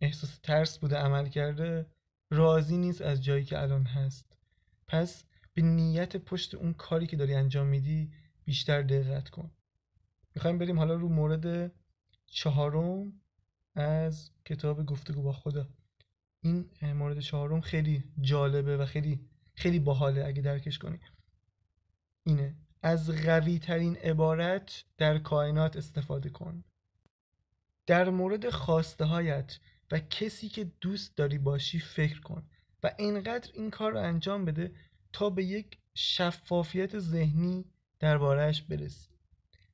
احساس 0.00 0.38
ترس 0.38 0.78
بوده 0.78 0.96
عمل 0.96 1.28
کرده 1.28 1.86
راضی 2.30 2.76
نیست 2.76 3.02
از 3.02 3.24
جایی 3.24 3.44
که 3.44 3.62
الان 3.62 3.84
هست. 3.84 4.38
پس 4.86 5.24
به 5.54 5.62
نیت 5.62 6.16
پشت 6.16 6.54
اون 6.54 6.72
کاری 6.74 7.06
که 7.06 7.16
داری 7.16 7.34
انجام 7.34 7.66
میدی 7.66 8.12
بیشتر 8.44 8.82
دقت 8.82 9.28
کن. 9.28 9.50
می‌خوایم 10.36 10.58
بریم 10.58 10.78
حالا 10.78 10.94
رو 10.94 11.08
مورد 11.08 11.72
چهارم 12.26 13.12
از 13.74 14.30
کتاب 14.44 14.86
گفتگو 14.86 15.22
با 15.22 15.32
خدا. 15.32 15.68
این 16.42 16.92
مورد 16.92 17.20
چهارم 17.20 17.60
خیلی 17.60 18.04
جالبه 18.20 18.76
و 18.76 18.86
خیلی 18.86 19.20
خیلی 19.54 19.78
باحاله 19.78 20.24
اگه 20.24 20.42
درکش 20.42 20.78
کنی. 20.78 21.00
اینه 22.26 22.56
از 22.82 23.10
قوی 23.10 23.58
ترین 23.58 23.96
عبارت 23.96 24.84
در 24.98 25.18
کائنات 25.18 25.76
استفاده 25.76 26.30
کن. 26.30 26.64
در 27.86 28.10
مورد 28.10 28.50
خواسته 28.50 29.04
هایت 29.04 29.58
و 29.90 29.98
کسی 29.98 30.48
که 30.48 30.64
دوست 30.80 31.16
داری 31.16 31.38
باشی 31.38 31.78
فکر 31.78 32.20
کن 32.20 32.48
و 32.82 32.94
اینقدر 32.98 33.50
این 33.54 33.70
کار 33.70 33.92
رو 33.92 33.98
انجام 33.98 34.44
بده 34.44 34.74
تا 35.12 35.30
به 35.30 35.44
یک 35.44 35.78
شفافیت 35.94 36.98
ذهنی 36.98 37.64
دربارهش 37.98 38.62
برسی. 38.62 39.15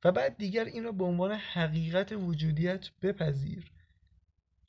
و 0.03 0.11
بعد 0.11 0.37
دیگر 0.37 0.65
این 0.65 0.83
را 0.83 0.91
به 0.91 1.03
عنوان 1.03 1.31
حقیقت 1.31 2.11
وجودیت 2.11 2.89
بپذیر. 3.01 3.71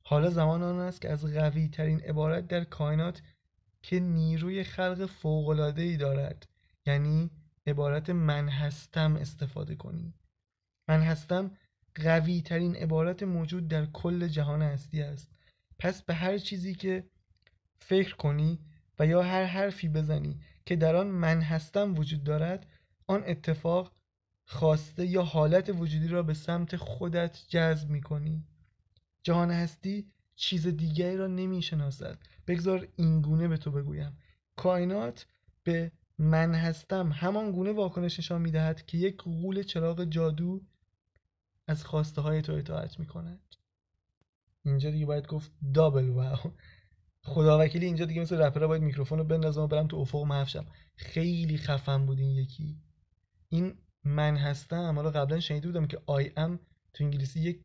حالا 0.02 0.30
زمان 0.30 0.62
آن 0.62 0.78
است 0.78 1.00
که 1.00 1.10
از 1.10 1.24
قوی 1.34 1.68
ترین 1.68 2.00
عبارت 2.00 2.48
در 2.48 2.64
کائنات 2.64 3.22
که 3.82 4.00
نیروی 4.00 4.64
خلق 4.64 5.10
ای 5.76 5.96
دارد 5.96 6.48
یعنی 6.86 7.30
عبارت 7.66 8.10
من 8.10 8.48
هستم 8.48 9.16
استفاده 9.16 9.74
کنی. 9.74 10.14
من 10.88 11.00
هستم 11.00 11.50
قوی 11.94 12.42
ترین 12.42 12.76
عبارت 12.76 13.22
موجود 13.22 13.68
در 13.68 13.86
کل 13.86 14.28
جهان 14.28 14.62
هستی 14.62 15.02
است. 15.02 15.30
پس 15.78 16.02
به 16.02 16.14
هر 16.14 16.38
چیزی 16.38 16.74
که 16.74 17.04
فکر 17.78 18.16
کنی 18.16 18.58
و 18.98 19.06
یا 19.06 19.22
هر 19.22 19.44
حرفی 19.44 19.88
بزنی 19.88 20.40
که 20.66 20.76
در 20.76 20.96
آن 20.96 21.06
من 21.06 21.40
هستم 21.40 21.94
وجود 21.94 22.24
دارد 22.24 22.66
آن 23.06 23.24
اتفاق 23.26 23.92
خواسته 24.46 25.06
یا 25.06 25.22
حالت 25.22 25.68
وجودی 25.68 26.08
را 26.08 26.22
به 26.22 26.34
سمت 26.34 26.76
خودت 26.76 27.38
جذب 27.48 27.90
می 27.90 28.00
کنی 28.00 28.44
جهان 29.22 29.50
هستی 29.50 30.06
چیز 30.36 30.66
دیگری 30.66 31.16
را 31.16 31.26
نمی 31.26 31.62
شناسد 31.62 32.18
بگذار 32.46 32.88
این 32.96 33.20
گونه 33.20 33.48
به 33.48 33.56
تو 33.56 33.70
بگویم. 33.70 34.18
کائنات 34.56 35.26
به 35.64 35.92
من 36.18 36.54
هستم. 36.54 37.12
همان 37.12 37.52
گونه 37.52 37.72
واکنش 37.72 38.18
نشان 38.18 38.40
می 38.40 38.50
دهد 38.50 38.86
که 38.86 38.98
یک 38.98 39.16
غول 39.16 39.62
چراغ 39.62 40.04
جادو 40.04 40.62
از 41.66 41.84
خواسته 41.84 42.20
های 42.20 42.42
تو 42.42 42.52
اطاعت 42.52 43.00
می 43.00 43.06
کند 43.06 43.40
اینجا 44.64 44.90
دیگه 44.90 45.06
باید 45.06 45.26
گفت 45.26 45.52
دابل 45.74 46.08
واو. 46.08 46.52
خدا 47.22 47.58
وکیلی 47.60 47.86
اینجا 47.86 48.04
دیگه 48.04 48.20
مثل 48.20 48.36
رپرها 48.36 48.68
باید 48.68 48.82
میکروفون 48.82 49.18
رو 49.18 49.24
بندازم 49.24 49.62
و 49.62 49.66
برم 49.66 49.86
تو 49.86 49.96
افق 49.96 50.22
محفشم 50.22 50.66
خیلی 50.96 51.58
خفن 51.58 52.06
بود 52.06 52.18
این 52.18 52.30
یکی. 52.30 52.78
این 53.48 53.74
من 54.04 54.36
هستم. 54.36 54.94
حالا 54.94 55.10
قبلا 55.10 55.40
شنیده 55.40 55.66
بودم 55.66 55.86
که 55.86 55.98
آی 56.06 56.32
ام 56.36 56.60
تو 56.94 57.04
انگلیسی 57.04 57.40
یک 57.40 57.60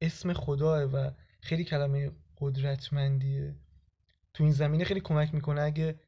اسم 0.00 0.32
خداه 0.32 0.82
و 0.82 1.10
خیلی 1.40 1.64
کلمه 1.64 2.10
قدرتمندیه. 2.38 3.54
تو 4.34 4.44
این 4.44 4.52
زمینه 4.52 4.84
خیلی 4.84 5.00
کمک 5.00 5.34
می‌کنه 5.34 5.60
اگه 5.60 6.00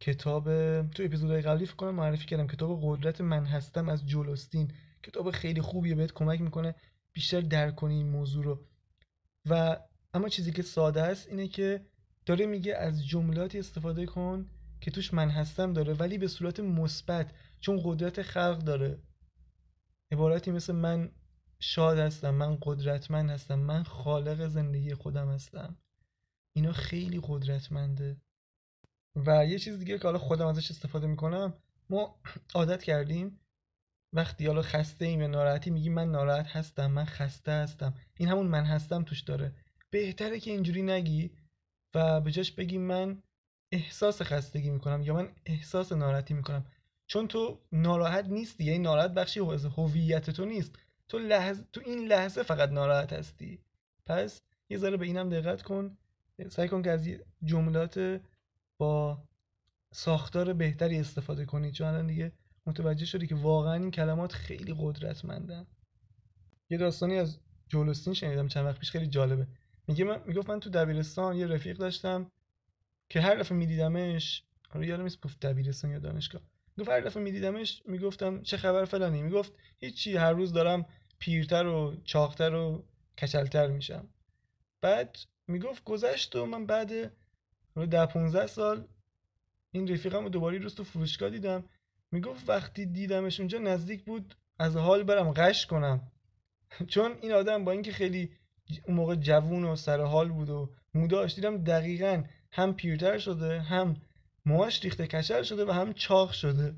کتاب 0.00 0.44
تو 0.88 1.02
اپیزودهای 1.02 1.42
قبلی 1.42 1.66
فکر 1.66 1.76
کنم 1.76 1.94
معرفی 1.94 2.26
کردم 2.26 2.46
کتاب 2.46 2.80
قدرت 2.82 3.20
من 3.20 3.44
هستم 3.44 3.88
از 3.88 4.06
جولستین 4.06 4.72
کتاب 5.02 5.30
خیلی 5.30 5.60
خوبیه 5.60 5.94
بهت 5.94 6.12
کمک 6.12 6.40
می‌کنه 6.40 6.74
بیشتر 7.12 7.40
درک 7.40 7.76
کنی 7.76 7.94
این 7.94 8.08
موضوع 8.08 8.44
رو. 8.44 8.66
و 9.46 9.76
اما 10.14 10.28
چیزی 10.28 10.52
که 10.52 10.62
ساده 10.62 11.02
است 11.02 11.28
اینه 11.28 11.48
که 11.48 11.86
داره 12.26 12.46
میگه 12.46 12.76
از 12.76 13.06
جملاتی 13.06 13.58
استفاده 13.58 14.06
کن 14.06 14.50
که 14.80 14.90
توش 14.90 15.14
من 15.14 15.30
هستم 15.30 15.72
داره 15.72 15.94
ولی 15.94 16.18
به 16.18 16.28
صورت 16.28 16.60
مثبت 16.60 17.32
چون 17.60 17.80
قدرت 17.84 18.22
خلق 18.22 18.58
داره. 18.58 19.02
عبارتی 20.12 20.50
مثل 20.50 20.72
من 20.72 21.12
شاد 21.60 21.98
هستم 21.98 22.30
من 22.30 22.58
قدرتمند 22.62 23.30
هستم 23.30 23.58
من 23.58 23.82
خالق 23.82 24.46
زندگی 24.46 24.94
خودم 24.94 25.28
هستم. 25.28 25.78
اینا 26.56 26.72
خیلی 26.72 27.20
قدرتمنده. 27.22 28.20
و 29.16 29.46
یه 29.46 29.58
چیز 29.58 29.78
دیگه 29.78 29.98
که 29.98 30.04
حالا 30.04 30.18
خودم 30.18 30.46
ازش 30.46 30.70
استفاده 30.70 31.06
می‌کنم 31.06 31.54
ما 31.90 32.20
عادت 32.54 32.82
کردیم. 32.82 33.40
وقتی 34.12 34.46
حالا 34.46 34.62
خسته 34.62 35.04
ایم 35.04 35.20
یا 35.20 35.26
ناراحتی 35.26 35.70
میگیم 35.70 35.94
من 35.94 36.10
ناراحت 36.10 36.46
هستم 36.46 36.90
من 36.90 37.04
خسته 37.04 37.52
هستم. 37.52 37.94
این 38.16 38.28
همون 38.28 38.46
من 38.46 38.64
هستم 38.64 39.02
توش 39.02 39.20
داره. 39.20 39.54
بهتره 39.90 40.40
که 40.40 40.50
اینجوری 40.50 40.82
نگی 40.82 41.30
و 41.94 42.20
به 42.20 42.30
جاش 42.30 42.52
بگی 42.52 42.78
من 42.78 43.22
احساس 43.72 44.22
خستگی 44.22 44.70
می‌کنم 44.70 45.02
یا 45.02 45.14
من 45.14 45.28
احساس 45.46 45.92
ناراحتی 45.92 46.34
می‌کنم. 46.34 46.66
چون 47.06 47.28
تو 47.28 47.60
ناراحت 47.72 48.24
نیستی 48.24 48.64
یعنی 48.64 48.78
ناراحت 48.78 49.10
بخشی 49.10 49.40
هویت 49.76 50.30
تو 50.30 50.44
نیست. 50.44 50.78
تو 51.08 51.18
لحظه 51.18 51.64
تو 51.72 51.80
این 51.84 52.08
لحظه 52.08 52.42
فقط 52.42 52.70
ناراحت 52.70 53.12
هستی. 53.12 53.58
پس 54.06 54.42
یه 54.70 54.78
ذره 54.78 54.96
به 54.96 55.06
اینم 55.06 55.28
دقت 55.28 55.62
کن. 55.62 55.96
سعی 56.48 56.68
کن 56.68 56.82
که 56.82 56.90
از 56.90 57.08
جملات 57.44 58.20
با 58.78 59.22
ساختار 59.92 60.52
بهتری 60.52 60.98
استفاده 60.98 61.44
کنی. 61.44 61.72
چون 61.72 61.86
الان 61.86 62.06
دیگه 62.06 62.32
متوجه 62.66 63.06
شدی 63.06 63.26
که 63.26 63.34
واقعا 63.34 63.74
این 63.74 63.90
کلمات 63.90 64.32
خیلی 64.32 64.74
قدرتمندن. 64.78 65.66
یه 66.70 66.78
داستانی 66.78 67.18
از 67.18 67.38
جولستین 67.68 68.14
شنیدم 68.14 68.48
چند 68.48 68.66
وقت 68.66 68.78
پیش 68.78 68.90
خیلی 68.90 69.06
جالبه. 69.06 69.46
میگه 69.88 70.04
من 70.04 70.22
می‌گفت 70.26 70.50
من 70.50 70.60
تو 70.60 70.70
دبیرستان 70.70 71.36
یه 71.36 71.46
رفیق 71.46 71.76
داشتم. 71.76 72.30
که 73.10 73.20
هر 73.20 73.34
دفعه 73.34 73.58
میدیدمش 73.58 74.42
حالا 74.68 74.86
یادم 74.86 75.02
نیست 75.02 75.20
گفت 75.20 75.46
دبیرستان 75.46 75.90
یا 75.90 75.98
دانشگاه. 75.98 76.42
گفت 76.78 76.88
هر 76.88 77.00
دفعه 77.00 77.22
میدیدمش 77.22 77.82
می‌گفتم 77.86 78.42
چه 78.42 78.56
خبر 78.56 78.84
فلانی؟ 78.84 79.22
می‌گفت 79.22 79.52
هیچی 79.78 80.16
هر 80.16 80.32
روز 80.32 80.52
دارم 80.52 80.86
پیرتر 81.18 81.66
و 81.66 81.96
چاقتر 82.04 82.54
و 82.54 82.84
کچلتر 83.18 83.66
میشم. 83.66 84.08
بعد 84.80 85.16
می‌گفت 85.48 85.84
گذشت 85.84 86.36
و 86.36 86.46
من 86.46 86.66
بعد 86.66 87.12
ده 87.90 88.06
15 88.06 88.46
سال 88.46 88.88
این 89.72 89.88
رفیقم 89.88 90.22
رو 90.22 90.28
دوباره 90.28 90.58
روز 90.58 90.74
تو 90.74 90.84
فروشگاه 90.84 91.30
دیدم. 91.30 91.64
می‌گفت 92.12 92.48
وقتی 92.48 92.86
دیدمش 92.86 93.40
اونجا 93.40 93.58
نزدیک 93.58 94.04
بود 94.04 94.34
از 94.58 94.76
حال 94.76 95.02
برم 95.02 95.32
قش 95.32 95.66
کنم. 95.66 96.12
چون 96.92 97.12
این 97.22 97.32
آدم 97.32 97.64
با 97.64 97.72
اینکه 97.72 97.92
خیلی 97.92 98.30
اون 98.84 98.96
موقع 98.96 99.14
جوون 99.14 99.64
و 99.64 99.76
سر 99.76 100.00
حال 100.00 100.28
بود 100.28 100.50
و 100.50 100.70
موداش 100.94 101.34
دیدم 101.34 101.64
دقیقا 101.64 102.24
هم 102.52 102.74
پیرتر 102.74 103.18
شده 103.18 103.60
هم 103.60 103.96
موهاش 104.46 104.84
ریخته 104.84 105.06
کچل 105.06 105.42
شده 105.42 105.64
و 105.64 105.70
هم 105.70 105.92
چاق 105.92 106.32
شده. 106.32 106.74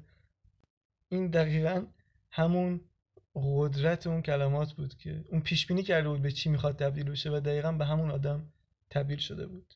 این 1.08 1.30
دقیقا 1.30 1.86
همون 2.30 2.80
قدرت 3.34 4.06
اون 4.06 4.22
کلمات 4.22 4.72
بود 4.72 4.94
که 4.94 5.24
اون 5.28 5.40
پیش 5.40 5.66
بینی 5.66 5.82
کرده 5.82 6.08
بود 6.08 6.22
به 6.22 6.32
چی 6.32 6.50
می‌خواد 6.50 6.76
تبدیل 6.76 7.10
بشه 7.10 7.30
و 7.30 7.40
دقیقا 7.40 7.72
به 7.72 7.86
همون 7.86 8.10
آدم 8.10 8.52
تبدیل 8.90 9.18
شده 9.18 9.46
بود. 9.46 9.74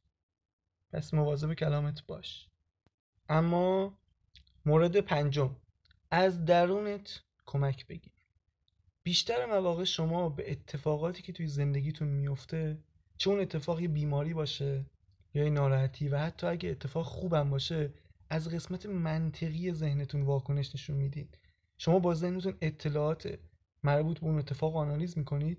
پس 0.93 1.15
مواظب 1.15 1.55
کلامت 1.55 2.07
باش. 2.07 2.49
اما 3.29 3.99
مورد 4.67 5.01
پنجم. 5.01 5.57
از 6.11 6.45
درونت 6.45 7.21
کمک 7.47 7.87
بگیر. 7.87 8.13
بیشتر 9.03 9.47
مواقع 9.47 9.85
شما 9.85 10.29
به 10.29 10.51
اتفاقاتی 10.51 11.23
که 11.23 11.33
توی 11.33 11.47
زندگیتون 11.47 12.09
میفته 12.09 12.79
چه 13.17 13.31
اون 13.31 13.41
اتفاقی 13.41 13.89
بیماری 13.89 14.35
باشه 14.35 14.87
یا 15.37 15.49
ناراحتی 15.49 16.09
و 16.09 16.19
حتی 16.19 16.47
اگه 16.47 16.69
اتفاق 16.71 17.05
خوبم 17.07 17.51
باشه 17.51 17.93
از 18.31 18.49
قسمت 18.49 18.87
منطقی 18.87 19.73
ذهنتون 19.73 20.23
واکنش 20.23 20.75
نشون 20.75 20.97
می‌دید. 20.97 21.39
شما 21.79 21.99
با 21.99 22.15
ذهنتون 22.15 22.55
اطلاعات 22.61 23.39
مربوط 23.83 24.19
به 24.21 24.27
اون 24.27 24.39
اتفاق 24.39 24.77
آنالیز 24.77 25.19
می‌کنید 25.19 25.59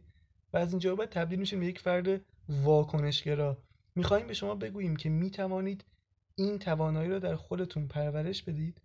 و 0.53 0.57
از 0.57 0.71
اینجا 0.71 0.95
بعد 0.95 1.09
تبدیل 1.09 1.39
میشه 1.39 1.57
به 1.57 1.65
یک 1.65 1.79
فرد 1.79 2.21
واکنشگرا. 2.49 3.57
می‌خواهیم 3.95 4.27
به 4.27 4.33
شما 4.33 4.55
بگوییم 4.55 4.95
که 4.95 5.09
می‌توانید 5.09 5.85
این 6.35 6.59
توانایی 6.59 7.09
را 7.09 7.19
در 7.19 7.35
خودتون 7.35 7.87
پرورش 7.87 8.43
بدید 8.43 8.81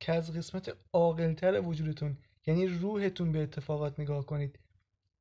که 0.00 0.12
از 0.12 0.32
قسمت 0.32 0.76
عاقلتر 0.92 1.60
وجودتون 1.60 2.16
یعنی 2.46 2.66
روحتون 2.66 3.32
به 3.32 3.42
اتفاقات 3.42 4.00
نگاه 4.00 4.26
کنید. 4.26 4.58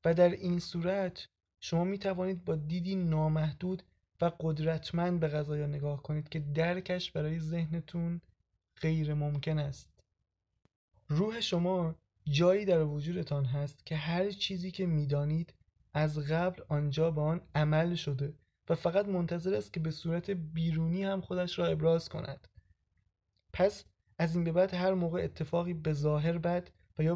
و 0.05 0.13
در 0.13 0.29
این 0.29 0.59
صورت 0.59 1.27
شما 1.59 1.83
می 1.83 1.97
توانید 1.97 2.45
با 2.45 2.55
دیدی 2.55 2.95
نامحدود 2.95 3.83
و 4.21 4.31
قدرتمند 4.39 5.19
به 5.19 5.27
غذایا 5.27 5.67
نگاه 5.67 6.03
کنید 6.03 6.29
که 6.29 6.39
درکش 6.39 7.11
برای 7.11 7.39
ذهنتون 7.39 8.21
غیر 8.81 9.13
ممکن 9.13 9.59
است. 9.59 9.89
روح 11.07 11.39
شما 11.39 11.95
جایی 12.25 12.65
در 12.65 12.83
وجودتان 12.83 13.45
هست 13.45 13.85
که 13.85 13.95
هر 13.95 14.31
چیزی 14.31 14.71
که 14.71 14.85
می‌دانید 14.85 15.53
از 15.93 16.19
قبل 16.19 16.61
آنجا 16.67 17.11
به 17.11 17.21
آن 17.21 17.41
عمل 17.55 17.95
شده 17.95 18.33
و 18.69 18.75
فقط 18.75 19.05
منتظر 19.05 19.53
است 19.53 19.73
که 19.73 19.79
به 19.79 19.91
صورت 19.91 20.29
بیرونی 20.29 21.03
هم 21.03 21.21
خودش 21.21 21.59
را 21.59 21.67
ابراز 21.67 22.09
کند. 22.09 22.47
پس 23.53 23.85
از 24.19 24.35
این 24.35 24.43
به 24.43 24.51
بعد 24.51 24.73
هر 24.73 24.93
موقع 24.93 25.21
اتفاقی 25.23 25.73
به 25.73 25.93
ظاهر 25.93 26.37
بد 26.37 26.69
و 26.97 27.03
یا 27.03 27.15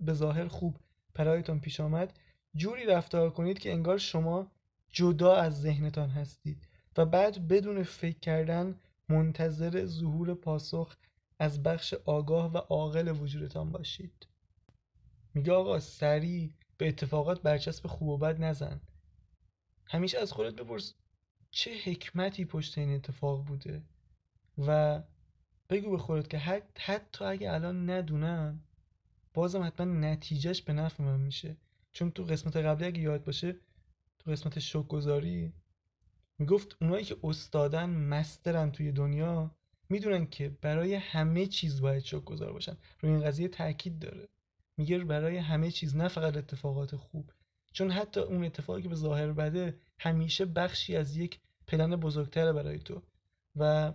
به 0.00 0.12
ظاهر 0.12 0.48
خوب 0.48 0.76
برایتان 1.14 1.60
پیش 1.60 1.80
آمد 1.80 2.18
جوری 2.54 2.86
رفتار 2.86 3.30
کنید 3.30 3.58
که 3.58 3.72
انگار 3.72 3.98
شما 3.98 4.50
جدا 4.92 5.36
از 5.36 5.60
ذهنتان 5.60 6.10
هستید 6.10 6.68
و 6.96 7.06
بعد 7.06 7.48
بدون 7.48 7.82
فکر 7.82 8.18
کردن 8.18 8.80
منتظر 9.08 9.86
ظهور 9.86 10.34
پاسخ 10.34 10.96
از 11.38 11.62
بخش 11.62 11.94
آگاه 11.94 12.52
و 12.52 12.56
عاقل 12.56 13.08
وجودتان 13.08 13.72
باشید. 13.72 14.26
میگه 15.34 15.52
آقا 15.52 15.80
سریع 15.80 16.52
به 16.76 16.88
اتفاقات 16.88 17.42
برچسب 17.42 17.86
خوب 17.86 18.08
و 18.08 18.18
بد 18.18 18.44
نزن. 18.44 18.80
همیشه 19.86 20.18
از 20.18 20.32
خودت 20.32 20.54
بپرس 20.54 20.94
چه 21.50 21.70
حکمتی 21.84 22.44
پشت 22.44 22.78
این 22.78 22.94
اتفاق 22.94 23.44
بوده 23.44 23.82
و 24.58 25.02
بگو 25.70 25.90
به 25.90 25.98
خودت 25.98 26.30
که 26.30 26.38
حتی 26.78 27.24
اگه 27.24 27.52
الان 27.52 27.90
ندونم 27.90 28.60
بازم 29.34 29.62
حتما 29.62 29.86
نتیجهش 29.86 30.62
به 30.62 30.72
نفع 30.72 31.02
من 31.02 31.20
میشه. 31.20 31.56
چون 31.92 32.10
تو 32.10 32.24
قسمت 32.24 32.56
قبلی 32.56 32.86
اگه 32.86 33.00
یاد 33.00 33.24
باشه 33.24 33.56
تو 34.24 34.30
قسمت 34.30 34.58
شک 34.58 34.88
گذاری 34.88 35.52
می‌گفت 36.38 36.76
اونایی 36.80 37.04
که 37.04 37.16
استادن 37.24 37.90
مسترن 37.90 38.70
توی 38.70 38.92
دنیا 38.92 39.50
می‌دونن 39.88 40.26
که 40.26 40.48
برای 40.48 40.94
همه 40.94 41.46
چیز 41.46 41.80
باید 41.80 42.02
شک 42.02 42.24
گذار 42.24 42.52
باشن. 42.52 42.76
روی 43.00 43.12
این 43.12 43.24
قضیه 43.24 43.48
تاکید 43.48 43.98
داره. 43.98 44.28
میگه 44.76 44.98
برای 44.98 45.36
همه 45.36 45.70
چیز 45.70 45.96
نه 45.96 46.08
فقط 46.08 46.36
اتفاقات 46.36 46.96
خوب. 46.96 47.30
چون 47.72 47.90
حتی 47.90 48.20
اون 48.20 48.44
اتفاقی 48.44 48.82
که 48.82 48.88
به 48.88 48.94
ظاهر 48.94 49.32
بده 49.32 49.78
همیشه 49.98 50.44
بخشی 50.44 50.96
از 50.96 51.16
یک 51.16 51.40
پلن 51.66 51.96
بزرگتره 51.96 52.52
برای 52.52 52.78
تو. 52.78 53.02
و 53.56 53.92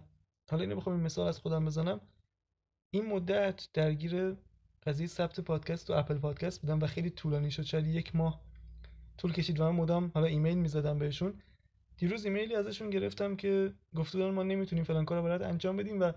حالا 0.50 0.64
اینو 0.64 0.76
بخوام 0.76 0.96
این 0.96 1.06
مثال 1.06 1.28
از 1.28 1.40
خودم 1.40 1.66
بزنم. 1.66 2.02
این 2.92 3.06
مدت 3.06 3.68
درگیر 3.74 4.36
قضیه 4.86 5.08
ثبت 5.08 5.40
پادکست 5.40 5.90
و 5.90 5.94
اپل 5.94 6.18
پادکست 6.18 6.62
بودم 6.62 6.80
و 6.80 6.88
خیلی 6.88 7.10
طولانی 7.10 7.52
شد 7.52 7.64
شاید 7.64 7.88
یک 7.88 8.16
ماه 8.16 8.47
طول 9.18 9.34
کشید 9.34 9.60
و 9.60 9.64
من 9.64 9.72
مدام 9.72 10.12
حالا 10.14 10.26
ایمیل 10.28 10.58
می‌زدم 10.58 11.00
بهشون. 11.00 11.42
دیروز 11.98 12.26
ایمیلی 12.26 12.56
ازشون 12.56 12.90
گرفتم 12.90 13.36
که 13.36 13.74
گفته 13.96 14.32
ما 14.32 14.44
نمی‌تونیم 14.44 14.84
فلان 14.84 15.06
کارو 15.06 15.24
برات 15.24 15.42
انجام 15.42 15.78
بدیم 15.78 16.00
و 16.02 16.12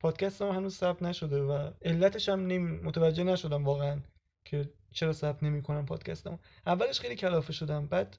پادکست 0.00 0.42
هم 0.42 0.48
هنوز 0.48 0.76
ثبت 0.76 1.02
نشده 1.02 1.42
و 1.42 1.70
علتش 1.82 2.28
هم 2.28 2.40
متوجه 2.60 3.24
نشدم 3.24 3.64
واقعا 3.64 4.00
که 4.44 4.70
چرا 4.92 5.12
ثبت 5.12 5.42
نمی‌کنم 5.42 5.86
پادکستم 5.86 6.38
اولش 6.66 7.00
خیلی 7.00 7.16
کلافه 7.16 7.52
شدم 7.52 7.86
بعد 7.86 8.18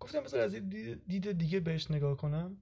گفتم 0.00 0.20
بذار 0.20 0.40
از 0.40 0.54
دید 0.54 1.38
دیگه 1.38 1.60
بهش 1.60 1.90
نگاه 1.90 2.16
کنم. 2.16 2.56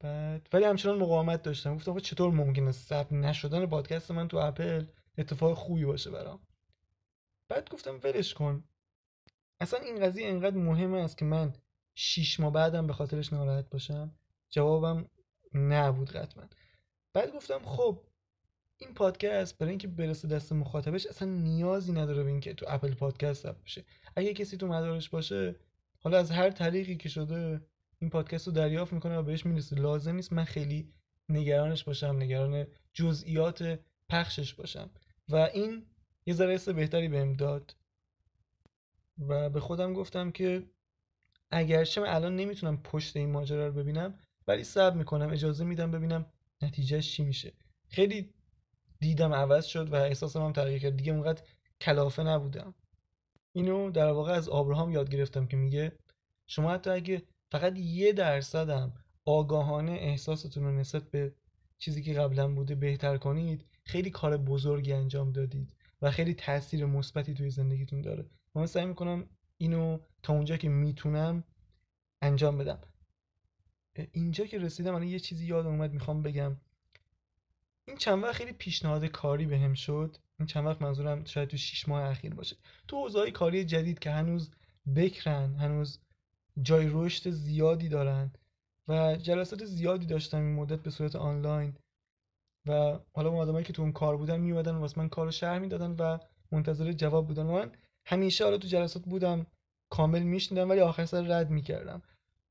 بعد 0.00 0.48
ولی 0.52 0.64
همچنان 0.64 0.98
مقاومت 0.98 1.42
داشتم. 1.42 1.74
گفتم 1.76 1.98
چطور 1.98 2.30
ممکنه 2.30 2.72
ثبت 2.72 3.12
نشدن 3.12 3.66
پادکست 3.66 4.10
من 4.10 4.28
تو 4.28 4.36
اپل 4.36 4.86
اتفاق 5.18 5.54
خوبی 5.54 5.84
باشه 5.84 6.10
برام؟ 6.10 6.40
بعد 7.48 7.68
گفتم 7.70 8.00
ولش 8.04 8.34
کن. 8.34 8.64
اصلا 9.60 9.80
این 9.80 10.00
قضیه 10.00 10.28
انقدر 10.28 10.56
مهمه 10.56 10.98
است 10.98 11.18
که 11.18 11.24
من 11.24 11.52
شیش 11.94 12.40
ماه 12.40 12.52
بعدم 12.52 12.86
به 12.86 12.92
خاطرش 12.92 13.32
ناراحت 13.32 13.70
باشم. 13.70 14.14
جوابم 14.50 15.08
نبود 15.54 16.10
قطعا. 16.10 16.44
بعد 17.12 17.32
گفتم 17.32 17.60
خب 17.64 18.00
این 18.76 18.94
پادکست 18.94 19.58
برای 19.58 19.70
اینکه 19.70 19.88
برسه 19.88 20.28
دست 20.28 20.52
مخاطبش 20.52 21.06
اصلا 21.06 21.28
نیازی 21.28 21.92
نداره 21.92 22.22
به 22.22 22.30
اینکه 22.30 22.54
تو 22.54 22.66
اپل 22.68 22.94
پادکست 22.94 23.42
ثبت 23.42 23.62
بشه. 23.64 23.84
اگه 24.16 24.34
کسی 24.34 24.56
تو 24.56 24.66
مدارش 24.66 25.10
باشه 25.10 25.56
حالا 26.00 26.18
از 26.18 26.30
هر 26.30 26.50
طریقی 26.50 26.96
که 26.96 27.08
شده 27.08 27.60
این 27.98 28.10
پادکست 28.10 28.46
رو 28.46 28.52
دریافت 28.52 28.92
می‌کنه 28.92 29.18
و 29.18 29.22
بهش 29.22 29.46
می‌رسه. 29.46 29.76
لازم 29.76 30.14
نیست 30.14 30.32
من 30.32 30.44
خیلی 30.44 30.92
نگرانش 31.28 31.84
باشم 31.84 32.16
نگران 32.18 32.66
جزئیات 32.92 33.78
پخشش 34.08 34.54
باشم. 34.54 34.90
و 35.28 35.36
این 35.36 35.86
یه 36.26 36.34
ذره 36.34 36.72
بهتری 36.72 37.08
بهم 37.08 37.32
داد. 37.32 37.74
و 39.18 39.50
به 39.50 39.60
خودم 39.60 39.92
گفتم 39.92 40.30
که 40.30 40.62
اگرچه 41.50 42.00
من 42.00 42.06
الان 42.08 42.36
نمی‌تونم 42.36 42.82
پشت 42.82 43.16
این 43.16 43.30
ماجرا 43.30 43.66
رو 43.66 43.72
ببینم 43.72 44.18
ولی 44.46 44.64
صبر 44.64 44.96
می‌کنم 44.96 45.30
اجازه 45.30 45.64
میدم 45.64 45.90
ببینم 45.90 46.26
نتیجهش 46.62 47.12
چی 47.12 47.24
میشه. 47.24 47.52
خیلی 47.88 48.34
دیدم 49.00 49.32
عوض 49.32 49.64
شد 49.64 49.88
و 49.92 49.94
احساسم 49.94 50.42
هم 50.42 50.52
تغییر 50.52 50.82
کرد. 50.82 50.96
دیگه 50.96 51.12
اونقدر 51.12 51.42
کلافه 51.80 52.22
نبودم. 52.22 52.74
اینو 53.52 53.90
در 53.90 54.12
واقع 54.12 54.32
از 54.32 54.48
آبراهام 54.48 54.90
یاد 54.90 55.10
گرفتم 55.10 55.46
که 55.46 55.56
میگه 55.56 55.92
شما 56.46 56.72
حتی 56.72 56.90
اگه 56.90 57.22
فقط 57.52 57.78
یه 57.78 58.12
درصدم 58.12 58.92
آگاهانه 59.24 59.92
احساستون 59.92 60.64
رو 60.64 60.72
نسبت 60.72 61.10
به 61.10 61.34
چیزی 61.78 62.02
که 62.02 62.12
قبلا 62.12 62.48
بوده 62.48 62.74
بهتر 62.74 63.16
کنید 63.16 63.64
خیلی 63.84 64.10
کار 64.10 64.36
بزرگی 64.36 64.92
انجام 64.92 65.32
دادید 65.32 65.74
و 66.02 66.10
خیلی 66.10 66.34
تاثیر 66.34 66.86
مثبتی 66.86 67.34
توی 67.34 67.50
زندگیتون 67.50 68.00
داره. 68.00 68.26
من 68.54 68.66
سعی 68.66 68.86
می‌کنم 68.86 69.28
اینو 69.58 69.98
تا 70.22 70.32
اونجا 70.32 70.56
که 70.56 70.68
می‌تونم 70.68 71.44
انجام 72.22 72.58
بدم. 72.58 72.78
اینجا 74.12 74.46
که 74.46 74.58
رسیدم 74.58 74.94
الان 74.94 75.08
یه 75.08 75.18
چیزی 75.18 75.46
یاد 75.46 75.66
اومد 75.66 75.92
می‌خوام 75.92 76.22
بگم. 76.22 76.56
این 77.88 77.96
چند 77.96 78.22
وقت 78.22 78.32
خیلی 78.32 78.52
پیشنهاد 78.52 79.04
کاری 79.04 79.46
بهم 79.46 79.74
شد. 79.74 80.16
این 80.38 80.46
چند 80.46 80.66
وقت 80.66 80.82
منظورم 80.82 81.24
شاید 81.24 81.48
تو 81.48 81.56
6 81.56 81.88
ماه 81.88 82.02
اخیر 82.02 82.34
باشه. 82.34 82.56
تو 82.88 82.96
حوزه 82.96 83.30
کاری 83.30 83.64
جدید 83.64 83.98
که 83.98 84.10
هنوز 84.10 84.50
بکرن 84.96 85.54
هنوز 85.54 86.00
جای 86.62 86.88
رشد 86.92 87.30
زیادی 87.30 87.88
دارن 87.88 88.32
و 88.88 89.16
جلسات 89.16 89.64
زیادی 89.64 90.06
داشتم 90.06 90.36
این 90.36 90.54
مدت 90.54 90.82
به 90.82 90.90
صورت 90.90 91.16
آنلاین 91.16 91.76
و 92.66 92.98
حالا 93.12 93.28
اون 93.28 93.38
آدمایی 93.38 93.64
که 93.64 93.72
تو 93.72 93.82
اون 93.82 93.92
کار 93.92 94.16
بودن 94.16 94.40
میومدن 94.40 94.74
واسه 94.74 94.98
من 94.98 95.08
کارو 95.08 95.30
شرح 95.30 95.58
می‌دادن 95.58 95.90
و 95.90 96.18
منتظر 96.52 96.92
جواب 96.92 97.26
بودن. 97.26 97.42
من 97.42 97.72
همیشه 98.06 98.44
حالا 98.44 98.58
تو 98.58 98.68
جلسات 98.68 99.02
بودم 99.02 99.46
کامل 99.90 100.22
میشنیدم 100.22 100.70
ولی 100.70 100.80
آخر 100.80 101.04
سر 101.04 101.22
رد 101.22 101.50
می‌کردم. 101.50 102.02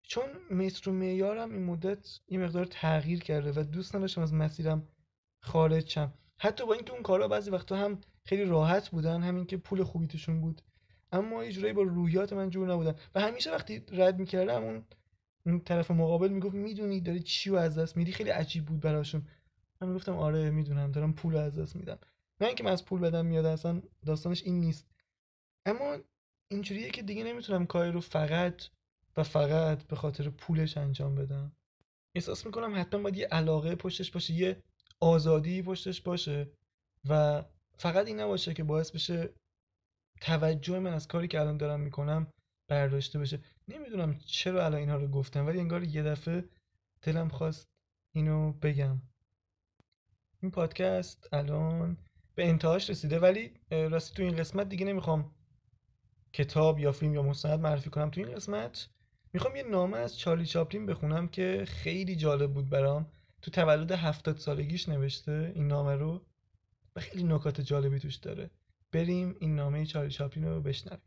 چون 0.04 0.24
متر 0.52 0.90
و 0.90 0.94
معیارم 0.94 1.52
این 1.52 1.64
مدت 1.64 2.20
این 2.26 2.44
مقدار 2.44 2.66
تغییر 2.66 3.20
کرده 3.20 3.52
و 3.52 3.64
دوست 3.64 3.96
نداشتم 3.96 4.22
از 4.22 4.34
مسیرم 4.34 4.88
خارج 5.40 5.90
شم. 5.90 6.14
حتی 6.38 6.66
با 6.66 6.74
اینکه 6.74 6.94
اون 6.94 7.04
کارا 7.04 7.28
بعضی 7.28 7.52
وقتا 7.52 7.76
هم 7.76 8.02
خیلی 8.26 8.46
راحت 8.46 8.90
بودن 8.90 9.22
همین 9.22 9.46
که 9.46 9.58
پول 9.58 9.84
خوبی 9.84 10.08
توشون 10.08 10.42
بود. 10.42 10.62
اما 11.12 11.44
یه 11.44 11.74
با 11.74 11.82
روحیات 11.82 12.34
من 12.34 12.50
جور 12.50 12.74
نبودن. 12.74 12.96
و 13.16 13.22
همیشه 13.22 13.52
وقتی 13.52 13.84
رد 13.92 14.20
می‌کردم 14.20 14.64
اون 14.64 14.86
اون 15.46 15.60
طرف 15.60 15.92
مقابل 15.92 16.30
می‌گفت 16.30 16.56
می‌دونی 16.56 17.02
داری 17.02 17.20
چی 17.20 17.50
رو 17.50 17.56
از 17.56 17.78
دست 17.78 17.98
میدی؟ 17.98 18.12
خیلی 18.12 18.30
عجیب 18.30 18.66
بود 18.66 18.80
براشون. 18.80 19.28
من 19.82 19.88
می‌گفتم 19.88 20.16
آره 20.18 20.50
می‌دونم 20.50 20.92
دارم 20.92 21.14
پول 21.14 21.36
از 21.36 21.60
دست 21.60 21.76
میدم. 21.76 22.00
نه 22.42 22.48
اینکه 22.48 22.64
من 22.64 22.72
از 22.72 22.86
پول 22.86 23.00
بدم 23.00 23.26
میاد 23.26 23.46
اصلا 23.46 23.82
داستانش 24.06 24.44
این 24.44 24.60
نیست. 24.60 24.93
اما 25.66 25.98
اینجوریه 26.48 26.90
که 26.90 27.02
دیگه 27.02 27.24
نمی‌تونم 27.24 27.66
کاری 27.66 27.92
رو 27.92 28.02
فقط 28.02 28.64
و 29.18 29.24
فقط 29.24 29.84
به 29.84 29.96
خاطر 29.96 30.30
پولش 30.30 30.78
انجام 30.78 31.16
بدم. 31.16 31.52
احساس 32.16 32.46
می‌کنم 32.46 32.82
حتما 32.82 33.02
باید 33.02 33.18
یه 33.18 33.28
علاقه 33.28 33.76
پشتش 33.76 34.12
باشه 34.12 34.34
یه 34.34 34.64
آزادی 35.00 35.62
پشتش 35.62 36.02
باشه 36.02 36.50
و 37.10 37.44
فقط 37.78 38.08
این 38.08 38.20
نباشه 38.20 38.54
که 38.54 38.64
باعث 38.64 38.92
بشه 38.92 39.30
توجه 40.22 40.80
من 40.80 40.94
از 40.94 41.08
کاری 41.08 41.28
که 41.28 41.40
الان 41.40 41.58
دارم 41.58 41.80
می‌کنم 41.80 42.28
برداشته 42.68 43.20
بشه. 43.20 43.40
نمی‌دونم 43.68 44.20
چرا 44.20 44.66
الان 44.66 44.80
اینها 44.80 44.98
رو 44.98 45.08
گفتم 45.08 45.46
ولی 45.46 45.60
انگار 45.60 45.84
یه 45.84 46.04
دفعه 46.04 46.46
دلم 47.02 47.30
خواست 47.30 47.68
اینو 48.12 48.54
بگم. 48.54 49.02
این 50.42 50.52
پادکست 50.52 51.34
الان 51.34 51.98
به 52.36 52.50
انتهاش 52.50 52.90
رسیده 52.90 53.20
ولی 53.20 53.54
راستی 53.72 54.16
تو 54.16 54.24
این 54.24 54.36
قسمت 54.36 54.70
دیگه 54.70 54.86
نمی‌خوام 54.86 55.36
کتاب 56.34 56.80
یا 56.80 56.92
فیلم 56.92 57.14
یا 57.14 57.22
مستند 57.22 57.60
معرفی 57.60 57.90
کنم. 57.90 58.10
تو 58.10 58.22
این 58.22 58.36
قسمت 58.36 58.90
می‌خوام 59.34 59.56
یه 59.56 59.64
نامه 59.64 59.98
از 59.98 60.18
چارلی 60.20 60.46
چاپلین 60.46 60.86
بخونم 60.86 61.28
که 61.28 61.66
خیلی 61.68 62.16
جالب 62.16 62.54
بود 62.54 62.70
برام. 62.70 63.08
تو 63.42 63.52
تولد 63.52 63.92
هفتاد 63.92 64.38
سالگیش 64.38 64.90
نوشته 64.90 65.52
این 65.56 65.68
نامه 65.68 65.96
رو. 65.96 66.26
و 66.96 67.00
خیلی 67.00 67.24
نکات 67.24 67.62
جالبی 67.62 68.00
توش 68.00 68.16
داره. 68.16 68.50
بریم 68.92 69.36
این 69.40 69.56
نامه 69.56 69.86
چارلی 69.86 70.12
چاپلین 70.12 70.46
رو 70.46 70.62
بشنویم. 70.62 71.02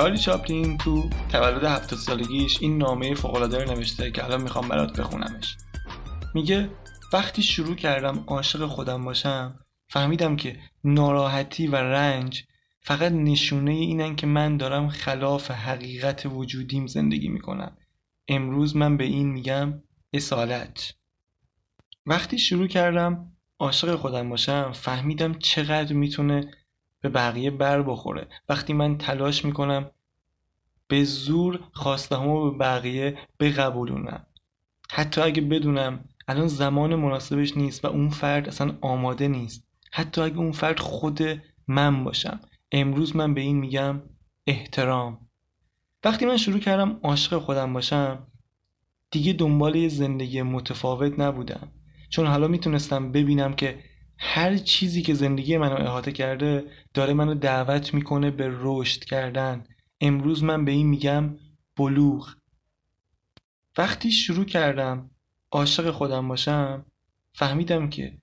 چارلی 0.00 0.18
چاپلین 0.18 0.78
تو 0.78 1.10
تولد 1.28 1.64
هفت 1.64 1.94
سالگیش 1.94 2.62
این 2.62 2.78
نامه 2.78 3.14
فوقالعاده 3.14 3.64
رو 3.64 3.70
نوشته 3.70 4.10
که 4.10 4.24
الان 4.24 4.42
می‌خوام 4.42 4.68
برات 4.68 5.00
بخونمش. 5.00 5.56
میگه 6.34 6.70
وقتی 7.12 7.42
شروع 7.42 7.74
کردم 7.74 8.24
عاشق 8.26 8.66
خودم 8.66 9.04
باشم 9.04 9.58
فهمیدم 9.88 10.36
که 10.36 10.56
ناراحتی 10.84 11.66
و 11.66 11.76
رنج 11.76 12.44
فقط 12.80 13.12
نشونه 13.12 13.70
اینن 13.70 14.16
که 14.16 14.26
من 14.26 14.56
دارم 14.56 14.88
خلاف 14.88 15.50
حقیقت 15.50 16.26
وجودیم 16.26 16.86
زندگی 16.86 17.28
می‌کنم. 17.28 17.76
امروز 18.28 18.76
من 18.76 18.96
به 18.96 19.04
این 19.04 19.30
میگم 19.30 19.82
اصالت. 20.12 20.94
وقتی 22.06 22.38
شروع 22.38 22.66
کردم 22.66 23.32
عاشق 23.58 23.96
خودم 23.96 24.28
باشم 24.28 24.72
فهمیدم 24.72 25.34
چقدر 25.34 25.92
می‌تونه 25.92 26.50
به 27.00 27.08
بقیه 27.08 27.50
بر 27.50 27.82
بخوره. 27.82 28.28
وقتی 28.48 28.72
من 28.72 28.98
تلاش 28.98 29.44
می‌کنم 29.44 29.90
به 30.88 31.04
زور 31.04 31.60
خواستهمو 31.72 32.50
به 32.50 32.58
بقیه 32.58 33.18
بقبولونم. 33.40 34.26
حتی 34.90 35.20
اگه 35.20 35.42
بدونم 35.42 36.04
الان 36.28 36.46
زمان 36.46 36.94
مناسبش 36.94 37.56
نیست 37.56 37.84
و 37.84 37.88
اون 37.88 38.08
فرد 38.08 38.48
اصلا 38.48 38.78
آماده 38.80 39.28
نیست. 39.28 39.66
حتی 39.92 40.20
اگه 40.20 40.38
اون 40.38 40.52
فرد 40.52 40.78
خود 40.78 41.20
من 41.68 42.04
باشم. 42.04 42.40
امروز 42.72 43.16
من 43.16 43.34
به 43.34 43.40
این 43.40 43.56
میگم 43.56 44.02
احترام. 44.46 45.28
وقتی 46.04 46.26
من 46.26 46.36
شروع 46.36 46.58
کردم 46.58 47.00
عاشق 47.02 47.38
خودم 47.38 47.72
باشم 47.72 48.26
دیگه 49.10 49.32
دنبال 49.32 49.74
یه 49.74 49.88
زندگی 49.88 50.42
متفاوت 50.42 51.18
نبودم. 51.18 51.72
چون 52.10 52.26
حالا 52.26 52.48
می‌تونستم 52.48 53.12
ببینم 53.12 53.52
که 53.52 53.84
هر 54.22 54.56
چیزی 54.56 55.02
که 55.02 55.14
زندگی 55.14 55.56
منو 55.56 55.86
احاطه 55.86 56.12
کرده 56.12 56.64
داره 56.94 57.12
منو 57.12 57.34
دعوت 57.34 57.94
می‌کنه 57.94 58.30
به 58.30 58.50
رشد 58.60 59.04
کردن. 59.04 59.64
امروز 60.00 60.44
من 60.44 60.64
به 60.64 60.72
این 60.72 60.86
میگم 60.86 61.36
بلوغ. 61.76 62.34
وقتی 63.78 64.12
شروع 64.12 64.44
کردم 64.44 65.10
عاشق 65.50 65.90
خودم 65.90 66.28
باشم 66.28 66.86
فهمیدم 67.34 67.90
که 67.90 68.18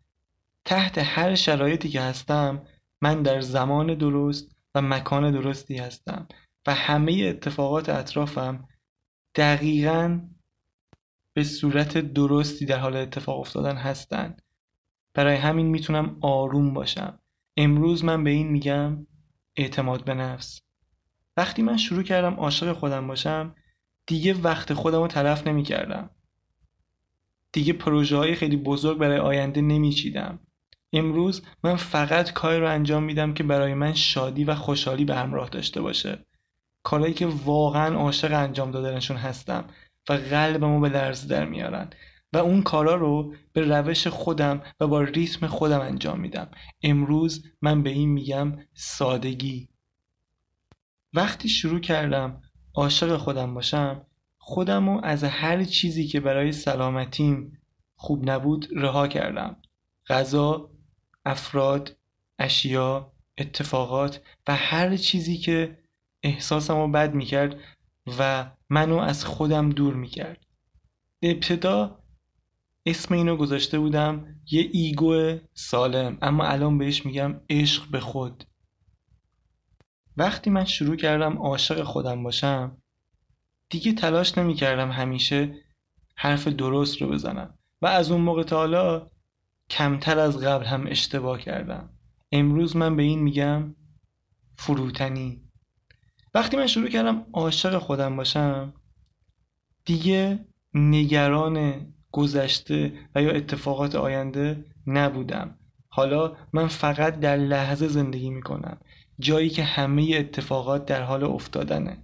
تحت 0.66 0.98
هر 0.98 1.36
شرایطی 1.36 1.90
که 1.90 2.02
هستم 2.02 2.62
من 3.02 3.22
در 3.22 3.42
زمان 3.42 3.94
درست 3.94 4.56
و 4.76 4.82
مکان 4.82 5.32
درستی 5.32 5.78
هستم 5.78 6.28
و 6.68 6.74
همه 6.74 7.14
اتفاقات 7.14 7.90
اطرافم 7.90 8.68
دقیقا 9.36 10.22
به 11.34 11.44
صورت 11.44 11.98
درستی 11.98 12.66
در 12.66 12.80
حال 12.80 12.96
اتفاق 12.96 13.40
افتادن 13.40 13.76
هستند 13.76 14.42
برای 15.18 15.36
همین 15.36 15.66
می‌تونم 15.66 16.18
آروم 16.22 16.74
باشم. 16.74 17.20
امروز 17.58 18.06
من 18.06 18.24
به 18.24 18.30
این 18.30 18.48
میگم 18.48 19.08
اعتماد 19.56 20.04
به 20.04 20.14
نفس. 20.14 20.62
وقتی 21.38 21.62
من 21.62 21.78
شروع 21.78 22.04
کردم 22.04 22.34
عاشق 22.34 22.74
خودم 22.74 23.08
باشم 23.08 23.56
دیگه 24.08 24.34
وقت 24.34 24.74
خودم 24.74 25.02
رو 25.02 25.08
تلف 25.08 25.48
نمی 25.48 25.64
کردم 25.64 26.10
دیگه 27.52 27.74
پروژه 27.74 28.18
های 28.18 28.36
خیلی 28.36 28.58
بزرگ 28.58 28.98
برای 28.98 29.18
آینده 29.18 29.62
نمیچیدم. 29.62 30.40
امروز 30.94 31.42
من 31.64 31.76
فقط 31.76 32.34
کاری 32.34 32.60
رو 32.60 32.70
انجام 32.70 33.04
میدم 33.04 33.34
که 33.34 33.44
برای 33.44 33.74
من 33.74 33.94
شادی 33.94 34.44
و 34.44 34.56
خوشحالی 34.56 35.06
به 35.06 35.16
همراه 35.16 35.50
داشته 35.50 35.82
باشه. 35.82 36.26
کارهایی 36.84 37.14
که 37.14 37.28
واقعا 37.28 37.96
عاشق 37.96 38.34
انجام 38.34 38.72
دادنشون 38.72 39.18
هستم 39.18 39.66
و 40.10 40.14
قلبمو 40.14 40.80
به 40.80 40.90
لرز 40.90 41.28
در 41.28 41.46
میارن. 41.46 41.90
و 42.34 42.38
اون 42.38 42.62
کارا 42.62 42.96
رو 42.96 43.34
به 43.54 43.62
روش 43.62 44.08
خودم 44.08 44.62
و 44.80 44.88
با 44.88 45.02
ریتم 45.02 45.48
خودم 45.48 45.82
انجام 45.82 46.20
میدم. 46.20 46.52
امروز 46.84 47.46
من 47.62 47.84
به 47.84 47.90
این 47.90 48.10
میگم 48.10 48.54
سادگی. 48.74 49.70
وقتی 51.14 51.50
شروع 51.50 51.80
کردم 51.80 52.42
عاشق 52.76 53.18
خودم 53.18 53.54
باشم 53.54 54.06
خودم 54.38 54.90
رو 54.90 55.02
از 55.04 55.24
هر 55.24 55.64
چیزی 55.64 56.08
که 56.08 56.20
برای 56.20 56.52
سلامتیم 56.52 57.62
خوب 57.96 58.30
نبود 58.30 58.68
رها 58.72 59.08
کردم. 59.08 59.56
غذا 60.08 60.70
افراد 61.26 61.98
اشیا 62.40 63.12
اتفاقات 63.38 64.22
و 64.48 64.56
هر 64.56 64.98
چیزی 64.98 65.38
که 65.38 65.78
احساسم 66.24 66.76
رو 66.76 66.88
بد 66.88 67.14
می‌کرد 67.14 67.56
و 68.20 68.52
منو 68.70 68.98
از 68.98 69.26
خودم 69.26 69.70
دور 69.70 69.94
می‌کرد. 69.94 70.46
ابتدا 71.22 72.04
اسم 72.88 73.14
اینو 73.14 73.36
گذاشته 73.36 73.80
بودم 73.80 74.36
یه 74.52 74.70
ایگو 74.74 75.38
سالم 75.54 76.18
اما 76.22 76.44
الان 76.44 76.78
بهش 76.78 77.06
میگم 77.06 77.42
عشق 77.50 77.92
به 77.92 78.00
خود. 78.00 78.44
وقتی 80.18 80.50
من 80.50 80.66
شروع 80.66 80.96
کردم 80.96 81.38
عاشق 81.38 81.84
خودم 81.84 82.24
باشم 82.24 82.78
دیگه 83.70 83.94
تلاش 83.94 84.38
نمی 84.38 84.54
کردم 84.54 84.92
همیشه 84.92 85.56
حرف 86.16 86.48
درست 86.48 87.02
رو 87.02 87.10
بزنم. 87.10 87.54
و 87.82 87.86
از 87.88 88.12
اون 88.12 88.22
موقع 88.22 88.44
تا 88.44 88.58
حالا 88.58 89.10
کمتر 89.70 90.20
از 90.20 90.38
قبل 90.38 90.66
هم 90.66 90.88
اشتباه 90.88 91.40
کردم. 91.40 91.90
امروز 92.32 92.76
من 92.76 92.96
به 92.96 93.04
این 93.04 93.20
میگم 93.20 93.76
فروتنی. 94.56 95.42
وقتی 96.34 96.58
من 96.58 96.68
شروع 96.68 96.90
کردم 96.90 97.26
عاشق 97.34 97.78
خودم 97.78 98.16
باشم 98.16 98.74
دیگه 99.86 100.46
نگران 100.74 101.86
گذشته 102.18 102.94
و 103.16 103.22
یا 103.22 103.32
اتفاقات 103.32 103.96
آینده 103.96 104.66
نبودم. 104.88 105.58
حالا 105.88 106.36
من 106.54 106.68
فقط 106.68 107.20
در 107.20 107.38
لحظه 107.38 107.88
زندگی 107.88 108.30
می‌کنم. 108.30 108.78
جایی 109.20 109.50
که 109.50 109.64
همه 109.64 110.16
اتفاقات 110.16 110.86
در 110.86 111.04
حال 111.04 111.24
افتادنه. 111.24 111.98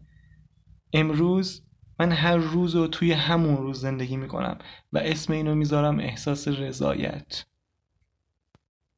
امروز 0.94 1.62
من 2.00 2.12
هر 2.12 2.36
روز 2.36 2.76
رو 2.76 2.88
توی 2.88 3.12
همون 3.12 3.58
روز 3.58 3.80
زندگی 3.80 4.18
می‌کنم 4.18 4.58
و 4.94 4.98
اسم 4.98 5.34
اینو 5.34 5.56
می‌ذارم 5.56 6.00
احساس 6.00 6.48
رضایت. 6.48 7.46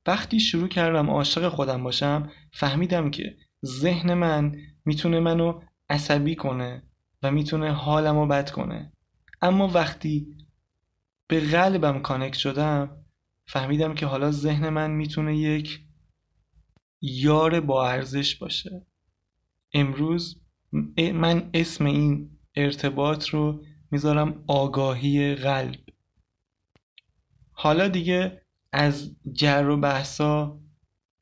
وقتی 0.08 0.39
شروع 0.39 0.67
کردم 0.67 1.10
عاشق 1.10 1.49
خودم 1.49 1.84
باشم 1.84 2.30
فهمیدم 2.51 3.12
که 3.12 3.36
ذهن 3.65 4.13
من 4.13 4.56
می‌تونه 4.86 5.19
منو 5.19 5.62
عصبی 5.89 6.36
کنه 6.36 6.84
و 7.23 7.32
می‌تونه 7.32 7.71
حالمو 7.71 8.28
بد 8.28 8.49
کنه. 8.49 8.91
اما 9.41 9.67
وقتی 9.67 10.44
به 11.28 11.40
قلبم 11.40 12.00
کانکت 12.00 12.38
شدم 12.38 13.06
فهمیدم 13.48 13.94
که 13.96 14.06
حالا 14.06 14.32
ذهن 14.32 14.70
من 14.70 14.92
می‌تونه 14.92 15.38
یک 15.38 15.82
یار 17.02 17.60
با 17.60 17.90
ارزش 17.90 18.36
باشه. 18.36 18.86
امروز 19.74 20.42
من 20.98 21.50
اسم 21.54 21.86
این 21.86 22.30
ارتباط 22.56 23.28
رو 23.30 23.64
می‌ذارم 23.92 24.44
آگاهی 24.48 25.36
قلب. 25.36 25.80
حالا 27.52 27.88
دیگه 27.88 28.42
از 28.72 29.16
جر 29.34 29.68
و 29.68 29.78
بحثا 29.78 30.60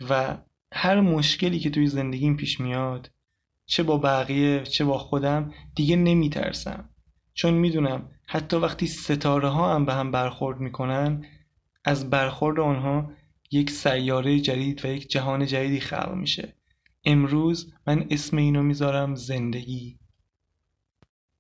و 0.10 0.38
هر 0.74 1.02
مشکلی 1.02 1.60
که 1.60 1.70
توی 1.70 1.88
زندگیم 1.88 2.38
پیش 2.38 2.60
میاد 2.60 3.12
چه 3.66 3.84
با 3.84 3.98
بقیه 3.98 4.64
چه 4.64 4.86
با 4.86 4.98
خودم 4.98 5.54
دیگه 5.76 5.96
نمیترسم. 5.96 6.90
چون 7.34 7.54
می‌دونم 7.54 8.10
حتی 8.34 8.58
وقتی 8.58 8.88
ستاره 8.88 9.50
ها 9.50 9.76
هم 9.76 9.86
به 9.86 9.94
هم 9.94 10.12
برخورد 10.12 10.60
می‌کنن 10.60 11.26
از 11.86 12.10
برخورد 12.10 12.60
آنها 12.60 13.12
یک 13.52 13.70
سیاره 13.70 14.40
جدید 14.40 14.86
و 14.86 14.88
یک 14.88 15.10
جهان 15.10 15.46
جدیدی 15.46 15.80
خلق 15.80 16.14
میشه. 16.14 16.56
امروز 17.06 17.74
من 17.88 18.08
اسم 18.10 18.38
اینو 18.38 18.64
می‌ذارم 18.64 19.16
زندگی. 19.16 20.00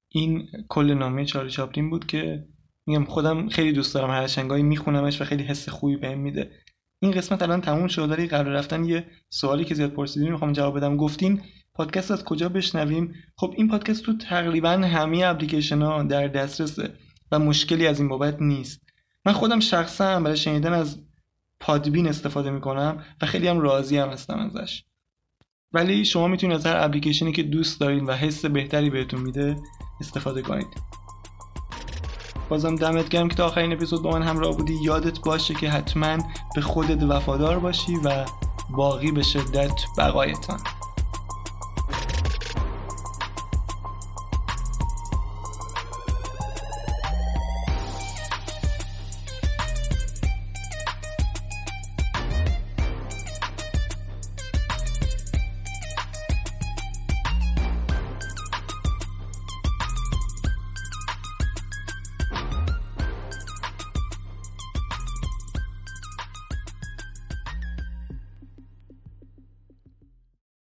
این 0.09 0.47
کل 0.69 0.93
نامه 0.93 1.25
چارلی 1.25 1.49
چاپلین 1.49 1.89
بود 1.89 2.07
که 2.07 2.47
میگم 2.85 3.05
خودم 3.05 3.49
خیلی 3.49 3.71
دوست 3.71 3.95
دارم 3.95 4.09
هر 4.09 4.27
چنگایی 4.27 4.63
میخونمش 4.63 5.21
و 5.21 5.25
خیلی 5.25 5.43
حس 5.43 5.69
خوبی 5.69 5.95
بهم 5.95 6.19
میده. 6.19 6.51
این 6.99 7.11
قسمت 7.11 7.41
الان 7.41 7.61
تموم 7.61 7.87
شد 7.87 8.09
داری 8.09 8.27
قبل 8.27 8.49
رفتن 8.49 8.85
یه 8.85 9.05
سوالی 9.29 9.65
که 9.65 9.75
زیاد 9.75 9.91
پرسیدین 9.91 10.31
می‌خوام 10.31 10.51
جواب 10.51 10.77
بدم. 10.77 10.97
گفتین 10.97 11.41
پادکست 11.75 12.11
از 12.11 12.23
کجا 12.23 12.49
بشنویم؟ 12.49 13.13
خب 13.37 13.53
این 13.57 13.67
پادکست 13.67 14.03
تو 14.03 14.17
تقریبا 14.17 14.69
همه 14.69 15.23
اپلیکیشن 15.25 15.81
ها 15.81 16.03
در 16.03 16.27
دسترسه 16.27 16.93
و 17.31 17.39
مشکلی 17.39 17.87
از 17.87 17.99
این 17.99 18.09
بابت 18.09 18.41
نیست. 18.41 18.81
من 19.25 19.33
خودم 19.33 19.59
شخصا 19.59 20.19
برای 20.19 20.37
شنیدن 20.37 20.73
از 20.73 20.99
پادبین 21.59 22.07
استفاده 22.07 22.51
می‌کنم 22.51 23.03
و 23.21 23.25
خیلی 23.25 23.47
هم 23.47 23.59
راضی 23.59 23.97
هم 23.97 24.09
هستم 24.09 24.39
ازش. 24.39 24.83
ولی 25.71 26.05
شما 26.05 26.27
می‌تونید 26.27 26.55
از 26.55 26.65
هر 26.65 26.77
اپلیکیشنی 26.77 27.31
که 27.31 27.43
دوست 27.43 27.79
دارید 27.79 28.09
و 28.09 28.11
حس 28.11 28.45
بهتری 28.45 28.89
بهتون 28.89 29.21
میده 29.21 29.55
استفاده 29.99 30.41
کنید. 30.41 30.67
بازم 32.49 32.75
دمت 32.75 33.09
گرم 33.09 33.27
که 33.27 33.35
تا 33.35 33.45
آخرین 33.45 33.73
اپیزود 33.73 34.03
با 34.03 34.11
من 34.11 34.23
همراه 34.23 34.57
بودی. 34.57 34.73
یادت 34.83 35.19
باشه 35.19 35.53
که 35.53 35.69
حتما 35.69 36.17
به 36.55 36.61
خودت 36.61 37.03
وفادار 37.03 37.59
باشی 37.59 37.95
و 37.95 38.25
باقی 38.69 39.11
به 39.11 39.23
شدت 39.23 39.81
بقایتان. 39.97 40.59